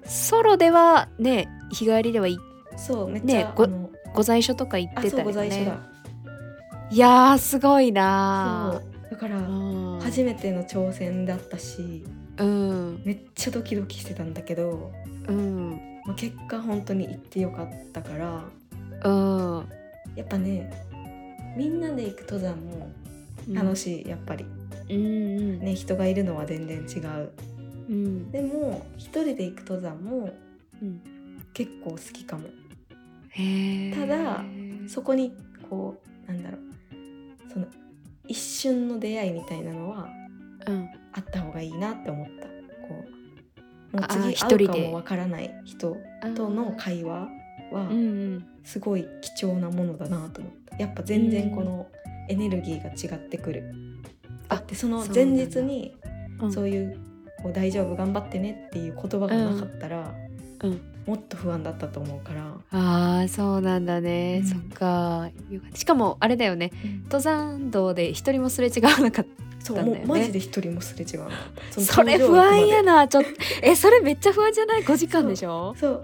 [0.04, 2.36] ソロではね日帰りではい
[2.76, 5.78] そうめっちねごゃあのご在所とか行っあそうごてたよね在所だ。
[6.90, 9.10] いやーすごいなそう。
[9.10, 12.04] だからー初めての挑戦だったし
[12.38, 13.02] うん。
[13.04, 14.92] めっちゃドキドキしてたんだけど、
[15.28, 15.70] うん。
[16.04, 18.44] まあ、結果本当に行ってよかったから
[19.04, 19.68] うん。
[20.16, 20.70] やっぱね
[21.56, 22.90] みんなで行く登山も
[23.48, 24.44] 楽しい、やっぱり。
[24.88, 25.60] いうんうん。
[25.60, 27.32] ね人がいるのは全然違う。
[27.88, 28.30] うん。
[28.30, 30.30] でも一人で行く登山も
[30.80, 31.00] うん。
[31.54, 32.48] 結構好きかも。
[33.94, 34.44] ただ
[34.88, 35.32] そこに
[35.68, 37.66] こうなんだろうその
[38.28, 40.06] 一瞬の出会いみたいなのは
[40.66, 42.46] うんあった方がいいなって思った。
[42.86, 43.04] こ
[43.94, 44.66] うもう次会う一人で。
[44.66, 45.96] かもわからない人
[46.34, 47.28] との会話
[47.70, 47.88] は
[48.64, 49.06] すごい
[49.36, 50.76] 貴重なものだなと思った。
[50.76, 51.86] やっぱ全然この
[52.28, 53.74] エネルギーが違ってくる。
[54.48, 55.96] あだってその前日に
[56.40, 56.98] うんそういう
[57.42, 60.14] こう大丈夫頑張ってねっていう言葉がなかったら、
[61.06, 64.48] もっと不安だったと思うから、ああそうなんだね、うん。
[64.48, 65.30] そっか。
[65.74, 66.70] しかもあれだよね。
[67.04, 69.26] 登山道で一人もすれ違わなかっ
[69.64, 73.30] そうもうマジで一人もすれ違わなかったたのそれ不安やななちょっと。
[73.62, 75.74] えそれめっちゃ不安じゃない？5時間でしょ？
[75.78, 76.02] そう。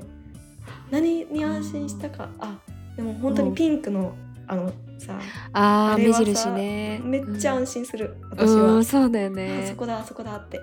[0.90, 2.28] 何に安心したか。
[2.38, 2.58] あ
[2.96, 4.14] でも本当にピンクの、
[4.46, 5.18] あのさ
[5.52, 7.00] ああれはさ印ね。
[7.02, 10.60] めっちゃうん安心する、私うはん、そうだよあねそこだあそこだって。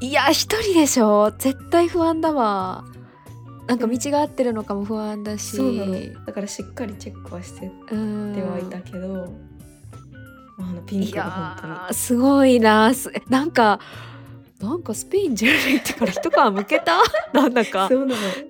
[0.00, 1.32] いや一人でしょ？
[1.38, 2.84] 絶対不安だわ。
[3.66, 5.56] なんか道が合ってるのかも不安だし。
[5.56, 6.24] そうなの。
[6.24, 8.34] だからしっかりチェックはしてうん。
[8.34, 9.28] てはいたけど、ま
[10.60, 11.94] あ、あのピンいクが本当に。
[11.94, 13.80] すごいなすなんか
[14.60, 16.98] なんかスペイン10年ってから一皮むけた？
[17.32, 17.88] なんだか。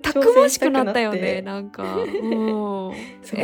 [0.01, 1.85] たくましくなったよねなんか。
[2.05, 2.91] え
[3.23, 3.39] そう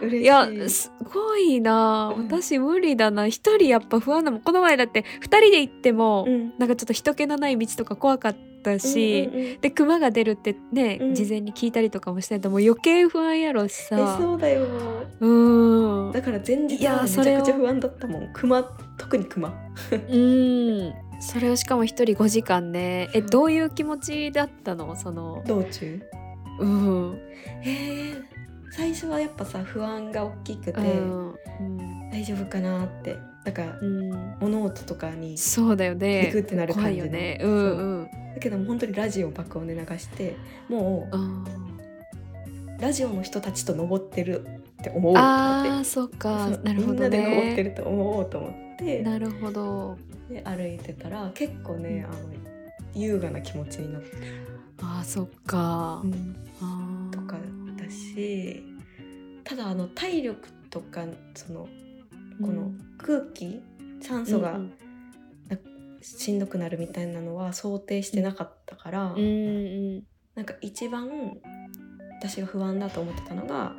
[0.00, 0.22] 嬉しい。
[0.22, 2.26] いやすごいなうん。
[2.26, 3.28] 私無理だな。
[3.28, 4.40] 一人やっぱ不安だもん。
[4.40, 6.52] この前だって二人で行っても、うん。
[6.58, 8.36] なんかちょっと人気のない道とか怖かった
[8.78, 9.60] し、うんうんうん。
[9.60, 11.14] で熊が出るってね、うん。
[11.14, 14.66] 事前に聞いたりとかもしてたもう余計不安やろしえさそうだよ。
[15.20, 16.12] うん。
[16.12, 18.30] だから前日はめちゃくちゃ不安だったもん。
[18.32, 18.62] 熊
[18.98, 19.48] 特に熊。
[20.08, 20.94] うん。
[21.20, 23.08] それをしかも一人5時間ね。
[23.14, 24.94] えどういう気持ちだったの？
[24.96, 26.02] その道中？
[26.60, 27.18] うん。
[27.64, 28.22] えー、
[28.70, 32.10] 最初はやっぱさ不安が大きくて、うん。
[32.10, 33.16] 大丈夫かなって。
[33.44, 34.36] だからうん。
[34.40, 36.24] 物音とかにそうだよね。
[36.26, 37.06] ビクってなる感じの。
[37.06, 37.38] よね。
[37.42, 40.36] うんうんだけども本当にラジオ爆音で流して
[40.68, 41.46] もうんう
[42.78, 45.70] ラジオの人たちと登ってるって思おうと思って。
[45.70, 46.50] あーそっか。
[46.62, 49.02] なるほどみんなで登ってねると思おうと思って。
[49.02, 49.96] なるほど。
[50.28, 52.18] で歩いてたら結構ね、あの
[52.94, 54.10] 優雅な気持ちになって、
[54.82, 56.02] あーそっか、
[56.60, 57.38] あーとか
[57.82, 59.06] だし
[59.44, 61.66] ただあの体力とかその
[62.42, 63.62] この空気、
[64.02, 64.72] 酸素がうん
[66.06, 70.02] しんどくなるみたいなのは想定してなかったから、うんうん。
[70.36, 71.08] なんか一番
[72.20, 73.74] 私が不安だと思ってたのが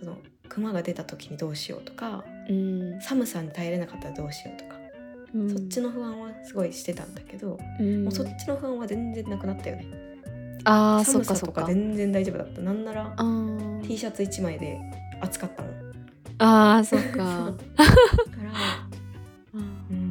[0.00, 3.00] その熊が出た時にどうしようとかうん。
[3.00, 4.74] 寒さに耐えれなかったらどうしようとか、
[5.34, 5.50] うん。
[5.50, 8.04] そっちの不安はすごいしてたんだけど、うん。
[8.04, 9.86] もうそっちの不安は全然なくなったよね。
[10.64, 12.60] あ寒さとか全然大丈夫だった。
[12.62, 13.14] なんなら
[13.86, 14.78] T シャツ1枚で
[15.20, 15.74] 暑かったもん
[16.38, 17.52] あーそっか。
[17.76, 17.94] だか
[18.42, 18.52] ら、
[19.90, 20.03] うん、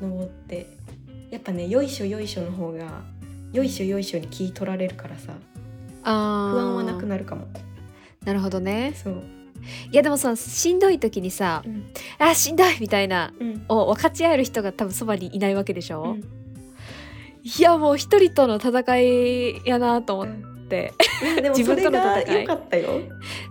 [0.00, 0.66] 登って
[1.30, 3.02] やっぱねよいしょよいしょの方が
[3.52, 5.32] よいしょよいしょに気取られるからさ
[6.02, 7.46] 不安はなくなるかも。
[8.24, 8.92] なるほどね。
[8.94, 9.22] そう、
[9.90, 11.84] いやでもさしんどい時にさうん
[12.18, 13.64] 「あしんどい!」みたいなうん。
[13.68, 16.20] を分かち合える人が多分そばにいないわけでしょ、うん。
[17.42, 20.36] いやもう一人との戦いやなと思っ
[20.68, 22.40] て、いやでも自分との戦い。
[22.42, 23.00] 良かったよ。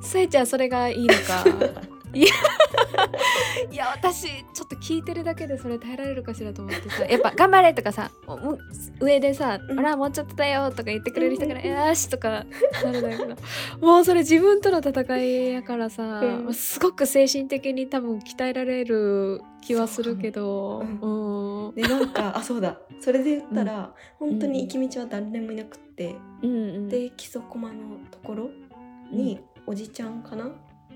[0.01, 1.45] さえちゃんそれがいいのか
[2.13, 2.21] い
[3.75, 8.09] や 私ちょっと聞いてるだけでそれ耐えられるかしらと思ってさ やっぱ「頑張れ!」とかさ
[8.99, 9.75] 上でさ「うん。
[9.75, 11.87] ほらもうちょっとだよ」とか言ってくれる人から「うんうん。
[11.87, 12.45] よし!」とか
[12.83, 13.35] なるんだけど
[13.79, 16.53] もうそれ自分との戦いやからさ、うん。
[16.53, 20.83] すごく精神的に多分鍛えられる気はするけど。
[21.01, 21.75] そううん。
[21.75, 22.79] でなんかあそうだ。
[22.99, 26.89] それで言ったら、本当に行き道は誰もいなくって、うんうん。
[26.89, 27.75] で木曽駒の
[28.11, 28.49] ところ
[29.11, 30.49] におじちゃんかな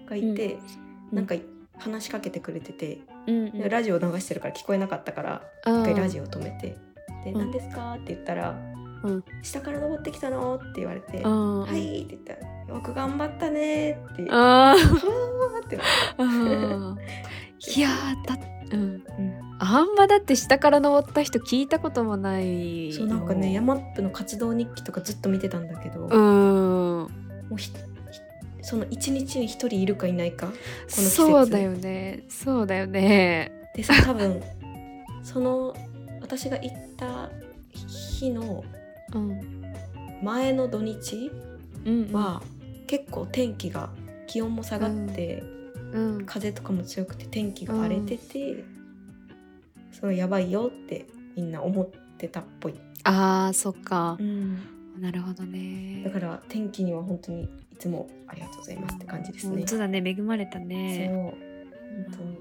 [0.06, 0.83] がいて、うん
[1.14, 1.36] なんか
[1.78, 3.70] 話しかけてくれてて、うんうん。
[3.70, 6.78] ラジオ流してるから聞こえなかったから一回ラジオ止めて
[7.26, 7.40] 「でうん。
[7.40, 8.56] 何ですか?」って言ったら
[9.04, 11.60] うん「下から登ってきたの?」って言われて「あー。
[11.66, 15.62] はい」って言ったら「よく頑張ったね」って「はあー。
[15.62, 15.86] ーってなっ
[16.18, 17.78] あー。
[17.78, 18.38] いやーだ
[18.74, 19.04] うん。
[19.60, 24.10] あんまだって下から登った人聞いたこともないそうなんかねヤマップの。
[24.10, 27.06] 活動日記とかずっと見てたんだけど、うもん
[27.52, 27.74] うひひ
[28.64, 32.24] その一日に一人いるかいないかこのそうだよね。
[32.30, 33.52] そうだよね。
[33.76, 34.42] でさ多分
[35.24, 35.76] その
[36.22, 37.30] 私が行った
[37.76, 38.64] 日の
[39.14, 39.64] うん。
[40.24, 41.30] 前の土日
[41.86, 42.42] うんは、
[42.88, 43.90] 結構天気が
[44.26, 45.44] 気温も下がって、
[45.92, 46.26] うん。
[46.26, 48.64] 風とかも強くて天気が荒れてて、
[49.92, 51.06] そのやばいよって
[51.36, 54.16] みんな思ってたっぽい、あーそっか。
[54.20, 54.60] うん。
[55.02, 56.04] なるほどね。
[56.06, 59.58] だから天気には本当にいつもありがとうございますって感じですね。
[59.58, 59.66] 本。
[59.66, 60.04] 当だね。
[60.06, 60.68] 恵まれたそう。
[60.68, 61.36] ね本
[62.12, 62.38] 当に。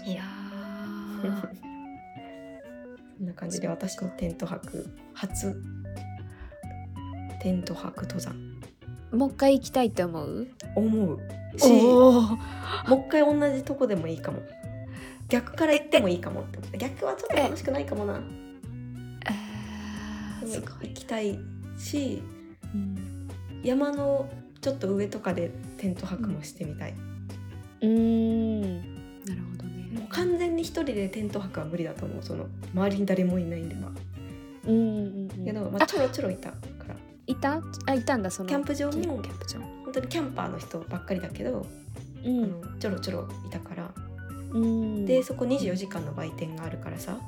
[0.00, 0.06] う。
[0.06, 1.48] んいやー。
[3.18, 5.60] そんな感じで私のテント泊初
[7.40, 8.34] テント泊登山。
[9.12, 10.48] もう一回行きたいって思う？
[10.74, 11.18] 思う。
[11.56, 12.38] しおも
[12.96, 14.40] う一回同じとこでもいいかも。
[15.28, 16.78] 逆から行ってもいいかもって。
[16.78, 18.20] 逆はちょっと楽しくないかもな。
[20.40, 21.38] でも行きたい
[21.76, 22.22] し
[22.74, 22.97] うん
[23.62, 24.28] 山の
[24.60, 26.94] ちょっと上とかでテント泊もしてみたい、
[27.82, 28.60] うーん。
[29.24, 33.92] なるほどもうね完全に一人でテント泊は無理だと思うその周りに誰もいないんでは
[34.66, 36.56] うんうんうんけど、まあ、ちょろちょろいたか
[36.88, 36.96] ら。
[37.26, 37.60] いた？
[37.86, 38.48] あいたんだその。
[38.48, 39.60] キャンプ場もキャンプ場。
[39.84, 41.66] 本当にキャンパーの人ばっかりだけど、
[42.24, 42.44] うん。
[42.44, 43.90] あのちょろちょろいたから。
[44.52, 45.06] うん。
[45.06, 47.18] でそこ24時間の売店があるからさ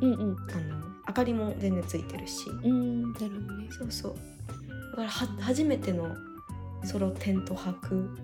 [0.00, 0.20] うんうん。
[0.20, 3.66] あの明かりも全然ついてるし、うんなるほどね。
[3.70, 4.14] そうそう
[4.94, 6.14] だからは初めての
[6.84, 8.16] ソロテント泊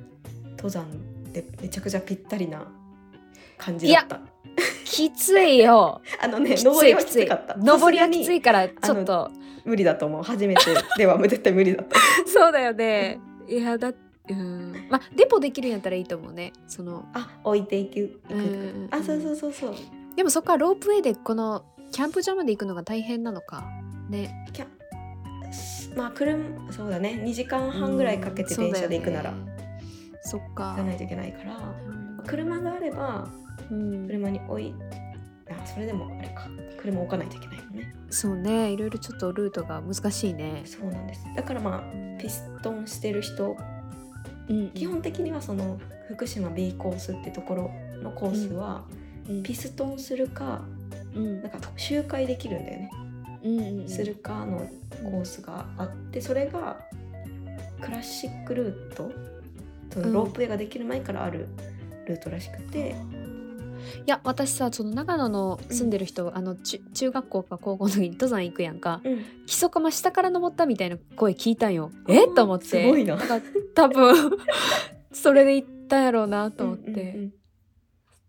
[0.51, 0.87] 登山
[1.33, 2.67] でめちゃくちゃぴったりな
[3.59, 4.21] 感じだった。
[4.85, 6.01] きついよ。
[6.21, 7.05] あのね登りはい。
[7.05, 7.57] きつかった。
[7.57, 9.31] 登りはきついからちょっと。
[9.65, 10.23] 無理だと思う。
[10.23, 10.63] 初めて
[10.97, 11.97] では絶対無理だった。
[12.27, 13.21] そうだよね。
[13.49, 13.93] いやだ
[14.29, 14.87] うん。
[14.89, 16.53] まあデポできるんやったらいいと思うね。
[16.69, 19.75] そのあ置いていくいくうんあそうそうそうそう。
[20.17, 23.65] でもそこからロープウェイでこのキャンプ場まで行くのが大変なのか。
[24.09, 24.47] ね。
[24.53, 24.67] キャ
[25.97, 27.21] まあ車そうだね。
[27.25, 29.31] 2時間半ぐらいかけて電車で行くなら。
[29.31, 29.51] うん
[30.23, 30.71] そっか。
[30.71, 31.57] 行かないといけないから。
[31.57, 32.25] うん。
[32.27, 33.29] 車があれば
[33.71, 34.07] うん。
[34.07, 34.75] 車に置い
[35.51, 36.49] あそれでもあれか。
[36.79, 37.95] 車置かないといけないのね。
[38.11, 38.71] そうね。
[38.71, 40.63] いろいろちょっとルートが難しいね。
[40.65, 41.25] そうなんです。
[41.35, 43.57] だからまあピストンしてる人
[44.49, 44.71] うん。
[44.71, 47.71] 基本的にはその福島 B コースってところ
[48.03, 48.85] のコースは
[49.29, 49.43] うん。
[49.43, 50.63] ピストンするか
[51.15, 51.43] うん。
[51.43, 52.91] なんか周回できるんだよね
[53.87, 54.69] するかの
[55.03, 56.81] コースがあってそれが
[57.81, 59.11] クラシックルート
[59.93, 61.49] そのロープウェイができる前からある
[62.07, 62.95] ルートらしくて、
[64.07, 69.01] いや私さその長野の住んでる人、あの中中学校か高校の時に登山行くやんか。
[69.05, 71.91] うん、木曽釜下から登ったみたいな声聞いたんよ。
[72.09, 72.67] えあーと思って。
[72.67, 73.19] すごいな。
[73.75, 74.15] 多分
[75.13, 77.33] それで行ったんやろうなと思って、うんうんうん。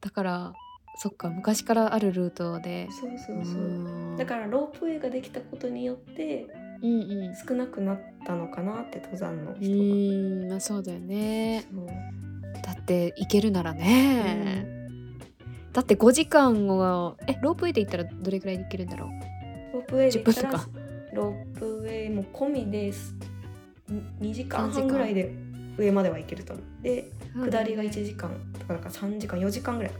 [0.01, 0.53] だから
[1.01, 2.87] そっか昔からあるルートで。
[2.91, 4.17] そうそうそう。
[4.19, 6.45] だからロープウェイができたことによって
[6.83, 7.35] うんうん。
[7.35, 9.77] 少なくなったのかなって登山のう人が。
[9.77, 10.49] ーん。
[10.49, 11.65] まあそうだよね。
[12.63, 14.67] だって行けるならね、
[15.73, 19.09] だって5時間をえロープウェイで行ったらどれくらいで行けるんだろう？
[19.73, 20.71] ロープウェイで行った10ら分
[21.15, 23.15] ロープウェイも込みです
[23.89, 25.33] 2時間3時間半ぐらいで
[25.79, 26.83] 上までは行けると思う。
[26.83, 27.09] で
[27.49, 28.29] 下りが1時間
[28.59, 29.91] とかなんか3時間4時間ぐらい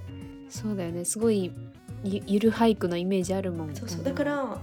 [0.51, 1.05] そうだよね。
[1.05, 1.51] すごい
[2.03, 3.75] ゆゆるハイクのイメージあるもん。
[3.75, 4.03] そうそう。
[4.03, 4.59] だから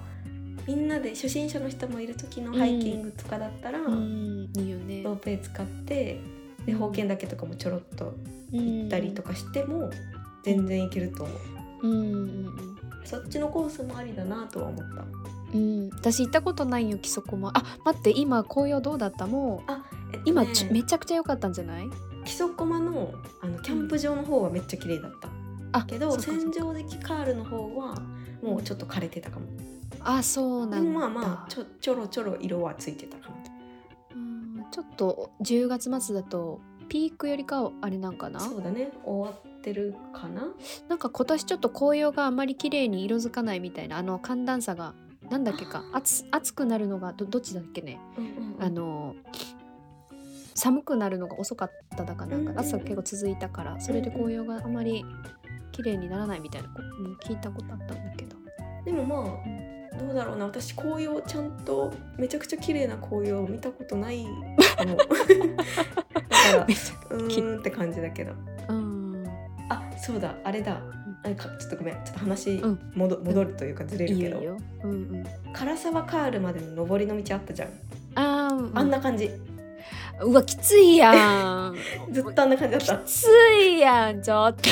[0.66, 4.50] みんなで初心者の人もいる時のハイキングとかだったら、うん。
[4.56, 5.02] いいよね。
[5.02, 6.20] ロープウェイ使って
[6.66, 6.74] でうん。
[6.74, 8.14] 宝剣岳とかもちょろっと
[8.52, 9.90] 行行ったりとかしても
[10.44, 11.32] 全然行けると思
[11.82, 15.04] う、うんうんそっちのコースもありだなとは思った。
[15.54, 19.26] うん、うん、私行ったことないよ木曽駒あ待って今紅葉どうだった？
[19.26, 19.82] もうあ、
[20.12, 21.86] えっとね今ち、めちゃくちゃ良かったんじゃない？
[22.26, 25.30] 木曽駒のあのキャンプ場の方はめっちゃ綺麗だった、あ
[25.86, 27.94] けど戦場的カールの方は
[28.42, 29.46] もうちょっと枯れてたかも、
[30.00, 33.36] あそうなんまあまあちょちょろちょろ色はついてたかも
[34.14, 38.40] うんちょっと10月末だとピークよりかはあれなんかな？
[38.40, 38.90] そうだね。
[39.04, 40.48] 終わってるかな？
[40.88, 44.94] なんか今年ちょっと紅葉があまり綺麗に色づかないみたいなあの寒暖差が
[45.28, 48.00] なんだっけか暑暑くなるのがどどっちだっけね？
[48.16, 48.62] うんうんうん。
[48.64, 49.14] あの
[50.54, 55.04] 寒くなるのが遅かっただかなんかうんうん暑さが結構続いたからそれで紅葉があまり
[55.72, 58.36] 綺麗にならないみたいなことも聞いたことあったんだけど。
[58.84, 60.46] でもまあどうだろうな。
[60.46, 64.96] 私紅葉ちゃんとめちゃくちゃ綺麗な紅葉を見たことないかも。
[64.96, 65.14] だか
[66.52, 68.32] らうーんって感じだけど。
[69.68, 70.34] あそうだ。
[70.44, 70.80] あれだ。
[71.24, 71.94] あかちょっとごめん。
[71.96, 72.92] ちょっと話うん。
[72.94, 74.38] 戻,、戻るというかずれるけど、
[74.84, 75.24] うんうん。
[75.52, 77.68] 唐沢カールまでの上りの道あったじゃん、
[78.14, 79.30] ああんな感じ。
[80.22, 81.12] うわきついや
[81.70, 81.74] ん。
[82.12, 83.04] ずっとあんな感じだった。
[83.04, 83.26] きつ
[83.60, 84.62] いやんちょっと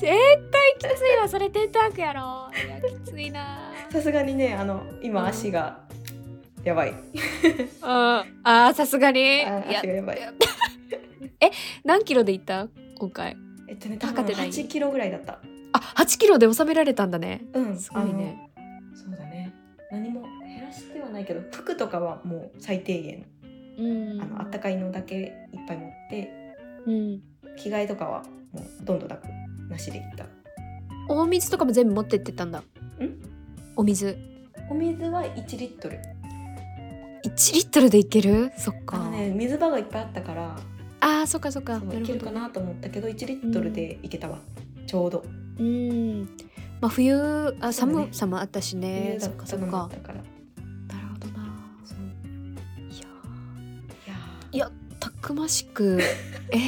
[0.00, 2.48] 絶対きついわそれテントワークやろ。
[2.66, 3.70] いやきついな。
[3.90, 5.26] さすがにねあの今うん。
[5.28, 5.80] 足が
[6.64, 6.92] やばい、
[7.80, 9.42] ああーさすがに。
[9.46, 10.18] 足がやばい。
[11.84, 12.68] 何キロで行った？
[12.98, 13.36] 今回。
[13.68, 15.40] えっとね多分測ってない？8キロぐらいだった。
[15.72, 17.42] あ8キロで収められたんだね。
[17.54, 18.50] うんすごいね。
[18.94, 19.52] そうだね。
[19.90, 23.26] 何も減らしてはないけど服とかはもう最低限
[23.78, 23.82] う
[24.16, 24.20] ん。
[24.20, 25.30] あのあったかいのだけいっ
[25.66, 26.30] ぱい持って
[26.86, 27.20] うん。
[27.56, 28.22] 着替えとかは
[28.52, 29.26] もうほとんどなく
[29.70, 30.26] なしで行った。
[31.08, 32.58] お水とかも全部持ってってたんだ。
[32.58, 32.64] ん？
[33.76, 34.16] お水。
[34.70, 35.98] お水は1リットル。
[37.24, 38.50] 1リットルでいける？
[38.56, 40.56] そっか、のね水場がいっぱいあったから
[41.00, 41.78] あーそっかそっか。
[41.80, 44.38] そういけるかなと思ったけど1リットルでいけたわ、
[44.86, 45.24] ちょうど。
[45.58, 46.28] うん。
[46.80, 47.14] まあ冬
[47.60, 49.16] あ寒さもあったしね。
[49.18, 50.12] そっかそっかだか。
[50.12, 51.44] らなるほどな。
[51.84, 51.98] そう
[52.90, 54.56] いやー。
[54.56, 56.00] いやーたくましく。
[56.52, 56.60] えー、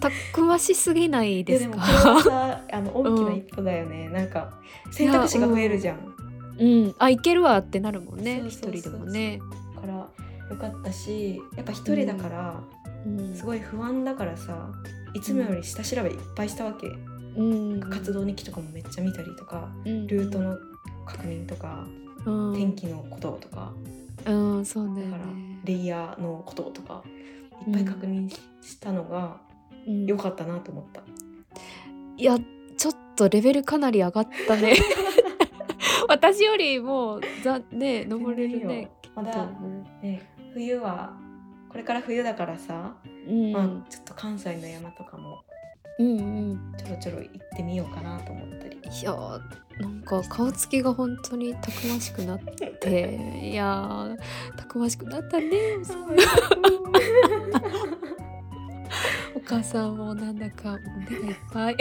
[0.00, 4.52] たくましすぎないでですもかこれはさあの大きな一歩だよね、なんか
[4.90, 6.14] 選択肢が増えるじゃん、
[6.58, 6.94] うん。
[6.98, 9.40] あいけるわってなるもんね一人でもね、
[9.80, 10.08] からよ
[10.58, 12.60] かったしやっぱ一人だから、
[13.06, 14.70] うん、すごい不安だからさ
[15.14, 16.86] いつもより下調べいっぱいしたわけ、
[17.36, 17.42] う
[17.76, 17.80] ん。
[17.80, 20.56] 活動日記とかもめっちゃ見たりとか、ルルートの
[21.06, 21.86] 確認とか、
[22.24, 23.72] うん、天気のこととか。
[24.26, 27.02] うんそうだよだからねレイヤーのこととか
[27.66, 29.40] いっぱい確認ししたのが
[29.88, 30.06] うん。
[30.06, 31.02] 良かったなと思った。
[32.16, 32.38] いや
[32.76, 34.74] ちょっとレベルかなり上がったね。
[36.08, 38.90] 私よりもざね登れるね。
[39.14, 39.46] まだ
[40.02, 40.22] ね
[40.54, 41.16] 冬は
[41.68, 42.94] これから冬だからさ、
[43.28, 45.42] うん、まあ、ちょっと関西の山とかも
[45.98, 46.22] うんう
[46.54, 46.74] ん。
[46.76, 48.76] ちょろちょろ行ってみようかなと思ったり。
[48.76, 49.40] いやー
[49.80, 52.78] なんか顔つきが本当にたくましくなって。
[53.42, 54.16] いやー
[54.56, 55.48] たくましくなったね
[59.34, 60.78] お母さんもなんだか
[61.08, 61.76] 胸がいっぱい、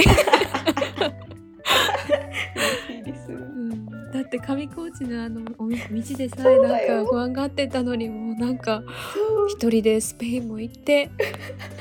[2.55, 3.31] 嬉しいです。
[3.31, 8.83] うん、だって上高地のあのお道でさえそうなんか不安がってたのにもうなんか
[9.49, 11.09] 一人でスペインも行って、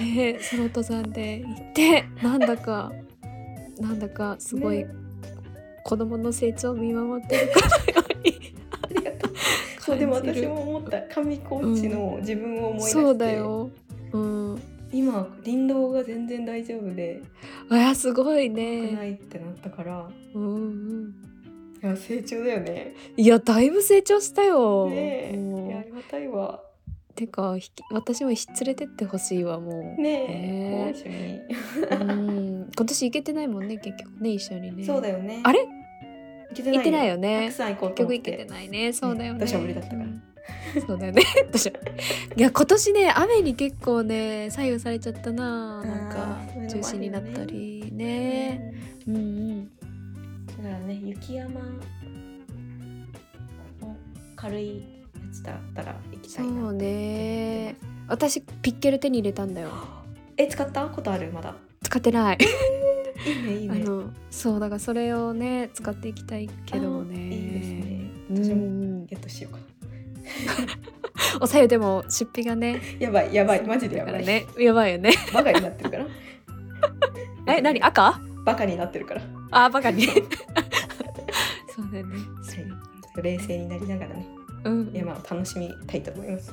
[0.00, 2.92] ね、 ソロ登山で行ってなんだか
[3.78, 5.06] なんだかすごいね。
[5.86, 9.32] 子供の成長を見守ってるかのようにありがとう。
[9.78, 11.00] そうでも私も思った。
[11.02, 13.70] 上高地の自分を思い出して、そうだよ。
[14.12, 14.62] うん。
[14.92, 17.20] 今林道が全然大丈夫で
[17.68, 19.08] あやすごい少なね。
[19.08, 20.58] いってなったからうんう
[21.08, 21.14] ん。
[21.82, 22.94] いや成長だよね。
[23.16, 24.88] いやだいぶ成長したよ。
[24.88, 26.60] ねえやありがたいわ。
[27.14, 30.00] てかひき私もひ連れてってほしいわもう。
[30.00, 30.32] ねえ
[30.86, 32.12] ね一緒に。
[32.12, 32.70] うん。
[32.76, 34.84] 今年行けてないもんね結局ね一緒にね。
[34.84, 35.40] そうだよね。
[35.42, 35.66] あれ？
[36.50, 37.52] 行けてない行ってないよたねく。
[37.52, 38.02] さん行こう結。
[38.02, 38.92] 局行けてないね。
[38.92, 39.46] そうだよね。
[39.46, 40.22] 私は無理だったからうん
[40.86, 41.22] そうだよね。
[41.48, 41.72] 私は
[42.36, 45.82] いや今年ね雨に結構ね左右されちゃったな。
[45.82, 46.38] なんか
[46.68, 48.74] 中止になったりね。
[49.06, 49.64] うんうん。
[49.64, 49.72] だ
[50.62, 51.50] からね雪山
[53.80, 53.96] の
[54.34, 54.82] 軽いや
[55.32, 57.76] つだったら行きたいなそうね。
[58.08, 59.70] 私ピッケル手に入れたんだよ。
[60.36, 60.86] え使った？
[60.88, 61.30] ことある？
[61.32, 61.54] まだ？
[61.82, 62.38] 使ってない。
[63.26, 63.82] いいねいいね。
[63.82, 67.16] あのそうだからそれをね使っていきたいけどね。
[67.18, 68.10] あいいですね。
[68.30, 69.60] うん私もゲットしようか
[71.40, 72.80] おさゆでも出費がね。
[72.98, 75.12] やばいやばいマジでやばい、ねやばいよね。
[75.32, 76.06] バカになってるから。
[77.56, 77.80] え何？
[77.82, 78.20] 赤？
[78.44, 79.22] バカになってるから。
[79.50, 80.06] あバカに。
[81.74, 82.16] そうだよね。
[82.48, 84.26] ちょっと冷静になりながらね。
[84.64, 84.90] うん。
[84.92, 86.52] 山を楽しみたいと思います。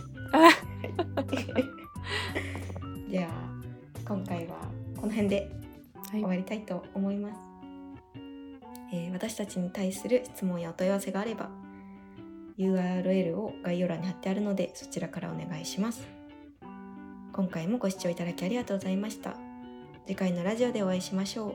[3.09, 3.29] じゃあ
[4.07, 4.55] 今回は
[4.99, 5.51] この辺で
[6.11, 6.19] はい。
[6.21, 7.35] 終わりたいと思います、
[8.91, 11.49] えー私たちに対する質問やお問い合わせがあれば
[12.57, 16.07] URL を概要欄に貼ってあるのでそちらからお願いします。
[17.33, 19.35] 今回もご視聴いただきありがとうございました。
[20.05, 21.53] 次回のラジオでお会いしましょう。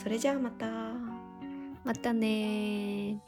[0.00, 0.66] それじゃあまた。
[1.84, 3.20] またね